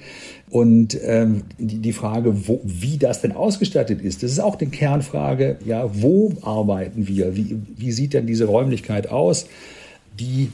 Und 0.51 0.95
ähm, 1.03 1.41
die, 1.57 1.79
die 1.79 1.91
Frage, 1.91 2.47
wo, 2.47 2.61
wie 2.63 2.99
das 2.99 3.21
denn 3.21 3.31
ausgestattet 3.31 3.99
ist, 3.99 4.21
das 4.21 4.31
ist 4.31 4.39
auch 4.39 4.57
die 4.57 4.67
Kernfrage, 4.67 5.57
ja, 5.65 5.89
wo 5.91 6.33
arbeiten 6.43 7.07
wir? 7.07 7.35
Wie, 7.35 7.57
wie 7.75 7.91
sieht 7.91 8.13
denn 8.13 8.27
diese 8.27 8.45
Räumlichkeit 8.45 9.09
aus? 9.09 9.47
Die 10.19 10.51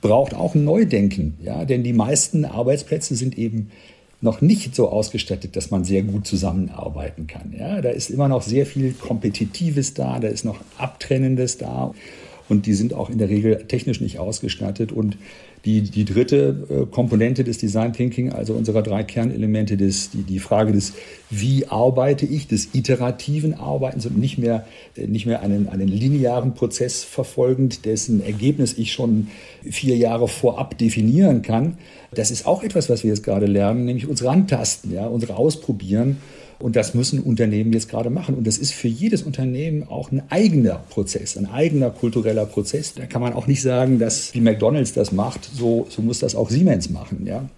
braucht 0.00 0.34
auch 0.34 0.56
ein 0.56 0.64
Neudenken, 0.64 1.38
ja, 1.40 1.64
denn 1.64 1.84
die 1.84 1.92
meisten 1.92 2.44
Arbeitsplätze 2.44 3.14
sind 3.14 3.38
eben 3.38 3.70
noch 4.20 4.40
nicht 4.40 4.74
so 4.74 4.88
ausgestattet, 4.88 5.54
dass 5.54 5.70
man 5.70 5.84
sehr 5.84 6.02
gut 6.02 6.26
zusammenarbeiten 6.26 7.28
kann. 7.28 7.54
Ja, 7.56 7.80
da 7.80 7.90
ist 7.90 8.10
immer 8.10 8.26
noch 8.26 8.42
sehr 8.42 8.66
viel 8.66 8.92
Kompetitives 8.94 9.94
da, 9.94 10.18
da 10.18 10.26
ist 10.26 10.44
noch 10.44 10.58
Abtrennendes 10.78 11.58
da 11.58 11.94
und 12.48 12.66
die 12.66 12.74
sind 12.74 12.94
auch 12.94 13.10
in 13.10 13.18
der 13.18 13.28
Regel 13.28 13.64
technisch 13.68 14.00
nicht 14.00 14.18
ausgestattet. 14.18 14.92
Und 14.92 15.16
die, 15.64 15.82
die 15.82 16.04
dritte 16.04 16.66
äh, 16.70 16.86
Komponente 16.86 17.44
des 17.44 17.58
Design 17.58 17.92
Thinking, 17.92 18.32
also 18.32 18.54
unserer 18.54 18.82
drei 18.82 19.02
Kernelemente, 19.02 19.76
des, 19.76 20.10
die, 20.10 20.22
die 20.22 20.38
Frage 20.38 20.72
des, 20.72 20.94
wie 21.30 21.66
arbeite 21.66 22.26
ich, 22.26 22.46
des 22.46 22.74
iterativen 22.74 23.54
Arbeitens 23.54 24.06
und 24.06 24.16
nicht 24.16 24.38
mehr, 24.38 24.66
äh, 24.96 25.06
nicht 25.06 25.26
mehr 25.26 25.42
einen, 25.42 25.68
einen 25.68 25.88
linearen 25.88 26.54
Prozess 26.54 27.04
verfolgend, 27.04 27.84
dessen 27.84 28.22
Ergebnis 28.24 28.78
ich 28.78 28.92
schon 28.92 29.28
vier 29.68 29.96
Jahre 29.96 30.28
vorab 30.28 30.78
definieren 30.78 31.42
kann. 31.42 31.76
Das 32.14 32.30
ist 32.30 32.46
auch 32.46 32.62
etwas, 32.62 32.88
was 32.88 33.02
wir 33.02 33.10
jetzt 33.10 33.22
gerade 33.22 33.46
lernen, 33.46 33.84
nämlich 33.84 34.08
uns 34.08 34.24
rantasten, 34.24 34.92
ja, 34.94 35.06
uns 35.06 35.28
ausprobieren 35.28 36.18
und 36.58 36.74
das 36.74 36.94
müssen 36.94 37.20
Unternehmen 37.20 37.72
jetzt 37.72 37.88
gerade 37.88 38.10
machen. 38.10 38.34
Und 38.34 38.46
das 38.46 38.58
ist 38.58 38.72
für 38.72 38.88
jedes 38.88 39.22
Unternehmen 39.22 39.84
auch 39.88 40.10
ein 40.10 40.22
eigener 40.28 40.76
Prozess, 40.90 41.36
ein 41.36 41.46
eigener 41.46 41.90
kultureller 41.90 42.46
Prozess. 42.46 42.94
Da 42.94 43.06
kann 43.06 43.22
man 43.22 43.32
auch 43.32 43.46
nicht 43.46 43.62
sagen, 43.62 43.98
dass 43.98 44.34
wie 44.34 44.40
McDonald's 44.40 44.92
das 44.92 45.12
macht, 45.12 45.44
so, 45.44 45.86
so 45.88 46.02
muss 46.02 46.18
das 46.18 46.34
auch 46.34 46.50
Siemens 46.50 46.90
machen. 46.90 47.26
Ja? 47.26 47.48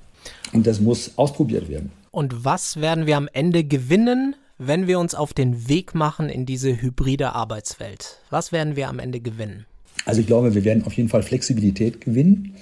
Und 0.52 0.66
das 0.66 0.80
muss 0.80 1.12
ausprobiert 1.16 1.68
werden. 1.68 1.92
Und 2.10 2.44
was 2.44 2.80
werden 2.80 3.06
wir 3.06 3.16
am 3.16 3.28
Ende 3.32 3.64
gewinnen, 3.64 4.36
wenn 4.58 4.86
wir 4.86 4.98
uns 4.98 5.14
auf 5.14 5.32
den 5.32 5.68
Weg 5.68 5.94
machen 5.94 6.28
in 6.28 6.44
diese 6.44 6.82
hybride 6.82 7.32
Arbeitswelt? 7.32 8.18
Was 8.28 8.52
werden 8.52 8.76
wir 8.76 8.88
am 8.88 8.98
Ende 8.98 9.20
gewinnen? 9.20 9.64
Also 10.04 10.20
ich 10.20 10.26
glaube, 10.26 10.54
wir 10.54 10.64
werden 10.64 10.84
auf 10.84 10.92
jeden 10.92 11.08
Fall 11.08 11.22
Flexibilität 11.22 12.00
gewinnen. 12.00 12.54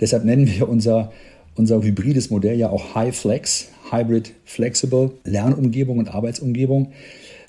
Deshalb 0.00 0.24
nennen 0.24 0.46
wir 0.46 0.68
unser, 0.68 1.12
unser 1.56 1.82
hybrides 1.82 2.30
Modell 2.30 2.58
ja 2.58 2.70
auch 2.70 2.94
High 2.94 3.14
Flex, 3.14 3.68
Hybrid 3.94 4.32
Flexible, 4.44 5.12
Lernumgebung 5.24 5.98
und 5.98 6.08
Arbeitsumgebung. 6.08 6.92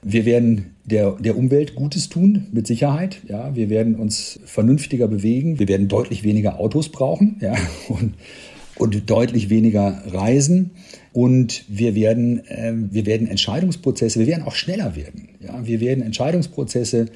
Wir 0.03 0.25
werden 0.25 0.75
der, 0.83 1.13
der 1.13 1.35
Umwelt 1.35 1.73
Gutes 1.73 2.09
tun, 2.09 2.47
mit 2.51 2.67
Sicherheit. 2.67 3.17
Ja, 3.27 3.55
wir 3.55 3.69
werden 3.69 3.95
uns 3.95 4.39
vernünftiger 4.45 5.07
bewegen. 5.07 5.57
Wir 5.59 5.67
werden 5.67 5.87
deutlich 5.87 6.23
weniger 6.23 6.59
Autos 6.59 6.89
brauchen 6.89 7.37
ja, 7.41 7.55
und, 7.89 8.13
und 8.77 9.09
deutlich 9.09 9.49
weniger 9.49 10.03
reisen. 10.07 10.71
Und 11.11 11.63
wir 11.67 11.95
werden, 11.95 12.45
äh, 12.47 12.73
wir 12.75 13.05
werden 13.05 13.27
Entscheidungsprozesse, 13.27 14.19
wir 14.19 14.27
werden 14.27 14.43
auch 14.43 14.55
schneller 14.55 14.95
werden. 14.95 15.29
Ja, 15.39 15.65
wir 15.65 15.79
werden 15.79 16.03
Entscheidungsprozesse 16.03 17.07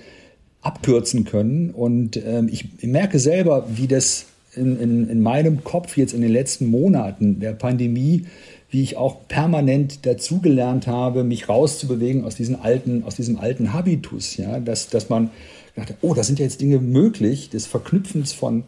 abkürzen 0.61 1.25
können. 1.25 1.69
Und 1.69 2.17
äh, 2.17 2.43
ich 2.47 2.65
merke 2.81 3.19
selber, 3.19 3.67
wie 3.75 3.87
das 3.87 4.25
in, 4.55 4.79
in, 4.79 5.09
in 5.09 5.21
meinem 5.21 5.63
Kopf 5.63 5.97
jetzt 5.97 6.13
in 6.13 6.21
den 6.21 6.31
letzten 6.31 6.65
Monaten 6.65 7.39
der 7.39 7.53
Pandemie 7.53 8.25
wie 8.69 8.83
ich 8.83 8.97
auch 8.97 9.27
permanent 9.27 10.05
dazugelernt 10.05 10.87
habe, 10.87 11.23
mich 11.23 11.49
rauszubewegen 11.49 12.23
aus, 12.23 12.35
diesen 12.35 12.61
alten, 12.61 13.03
aus 13.03 13.15
diesem 13.15 13.39
alten 13.39 13.73
Habitus. 13.73 14.37
Ja? 14.37 14.59
Dass, 14.59 14.89
dass 14.89 15.09
man 15.09 15.31
dachte, 15.75 15.95
oh, 16.01 16.13
da 16.13 16.23
sind 16.23 16.39
ja 16.39 16.45
jetzt 16.45 16.61
Dinge 16.61 16.79
möglich, 16.79 17.49
des 17.49 17.65
Verknüpfens 17.65 18.33
von, 18.33 18.63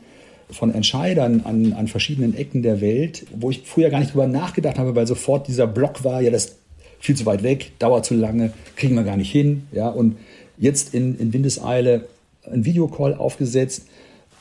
von 0.50 0.74
Entscheidern 0.74 1.42
an, 1.44 1.74
an 1.74 1.88
verschiedenen 1.88 2.36
Ecken 2.36 2.64
der 2.64 2.82
Welt, 2.82 3.26
wo 3.36 3.52
ich 3.52 3.64
früher 3.66 3.90
gar 3.90 4.00
nicht 4.00 4.14
drüber 4.14 4.28
nachgedacht 4.28 4.80
habe, 4.80 4.96
weil 4.96 5.08
sofort 5.08 5.48
dieser 5.48 5.68
Block 5.68 6.04
war, 6.04 6.22
ja, 6.22 6.32
das 6.32 6.46
ist 6.46 6.56
viel 7.00 7.16
zu 7.16 7.26
weit 7.26 7.44
weg, 7.44 7.74
dauert 7.80 8.06
zu 8.06 8.14
lange, 8.14 8.54
kriegen 8.76 8.96
wir 8.96 9.04
gar 9.04 9.18
nicht 9.18 9.32
hin. 9.32 9.68
Ja? 9.72 9.90
Und 9.90 10.18
jetzt 10.58 10.94
in, 10.94 11.18
in 11.20 11.34
Windeseile 11.34 12.06
ein 12.52 12.66
Videocall 12.66 13.14
aufgesetzt. 13.16 13.84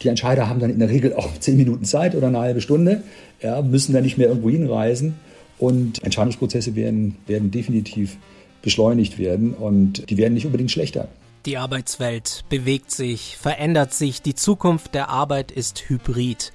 Die 0.03 0.09
Entscheider 0.09 0.49
haben 0.49 0.61
dann 0.61 0.71
in 0.71 0.79
der 0.79 0.89
Regel 0.89 1.15
auch 1.15 1.29
zehn 1.39 1.57
Minuten 1.57 1.85
Zeit 1.85 2.15
oder 2.15 2.29
eine 2.29 2.39
halbe 2.39 2.61
Stunde, 2.63 3.03
ja, 3.43 3.61
müssen 3.61 3.93
dann 3.93 4.03
nicht 4.03 4.17
mehr 4.17 4.29
irgendwo 4.29 4.49
hinreisen. 4.49 5.17
Und 5.61 6.03
Entscheidungsprozesse 6.03 6.75
werden, 6.75 7.17
werden 7.27 7.51
definitiv 7.51 8.17
beschleunigt 8.63 9.19
werden 9.19 9.53
und 9.53 10.09
die 10.09 10.17
werden 10.17 10.33
nicht 10.35 10.47
unbedingt 10.47 10.71
schlechter. 10.71 11.09
Die 11.45 11.59
Arbeitswelt 11.59 12.45
bewegt 12.49 12.91
sich, 12.91 13.37
verändert 13.37 13.93
sich, 13.93 14.23
die 14.23 14.35
Zukunft 14.35 14.95
der 14.95 15.11
Arbeit 15.11 15.53
ist 15.53 15.89
hybrid. 15.89 16.53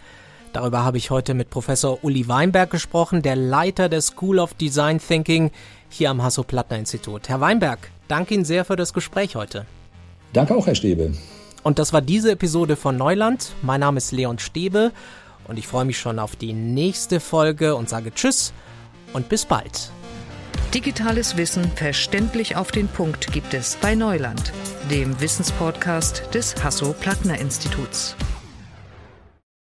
Darüber 0.53 0.83
habe 0.83 0.97
ich 0.97 1.11
heute 1.11 1.35
mit 1.35 1.51
Professor 1.51 2.03
Uli 2.03 2.27
Weinberg 2.27 2.71
gesprochen, 2.71 3.21
der 3.21 3.35
Leiter 3.35 3.89
der 3.89 4.01
School 4.01 4.39
of 4.39 4.55
Design 4.55 4.99
Thinking 4.99 5.51
hier 5.89 6.09
am 6.09 6.23
Hasso-Plattner-Institut. 6.23 7.29
Herr 7.29 7.41
Weinberg, 7.41 7.91
danke 8.07 8.33
Ihnen 8.33 8.45
sehr 8.45 8.65
für 8.65 8.75
das 8.75 8.91
Gespräch 8.93 9.35
heute. 9.35 9.67
Danke 10.33 10.55
auch, 10.55 10.65
Herr 10.65 10.75
Stäbe. 10.75 11.13
Und 11.61 11.77
das 11.77 11.93
war 11.93 12.01
diese 12.01 12.31
Episode 12.31 12.75
von 12.75 12.97
Neuland. 12.97 13.51
Mein 13.61 13.81
Name 13.81 13.97
ist 13.97 14.11
Leon 14.11 14.39
Stäbe 14.39 14.91
und 15.47 15.59
ich 15.59 15.67
freue 15.67 15.85
mich 15.85 15.99
schon 15.99 16.17
auf 16.17 16.35
die 16.35 16.53
nächste 16.53 17.19
Folge 17.19 17.75
und 17.75 17.87
sage 17.87 18.11
Tschüss 18.11 18.51
und 19.15 19.29
bis 19.29 19.45
bald. 19.45 19.89
Digitales 20.73 21.37
Wissen 21.37 21.71
verständlich 21.71 22.57
auf 22.57 22.71
den 22.71 22.87
Punkt 22.89 23.31
gibt 23.31 23.53
es 23.53 23.77
bei 23.77 23.95
Neuland, 23.95 24.51
dem 24.91 25.19
Wissenspodcast 25.21 26.33
des 26.33 26.61
Hasso-Plattner-Instituts. 26.61 28.15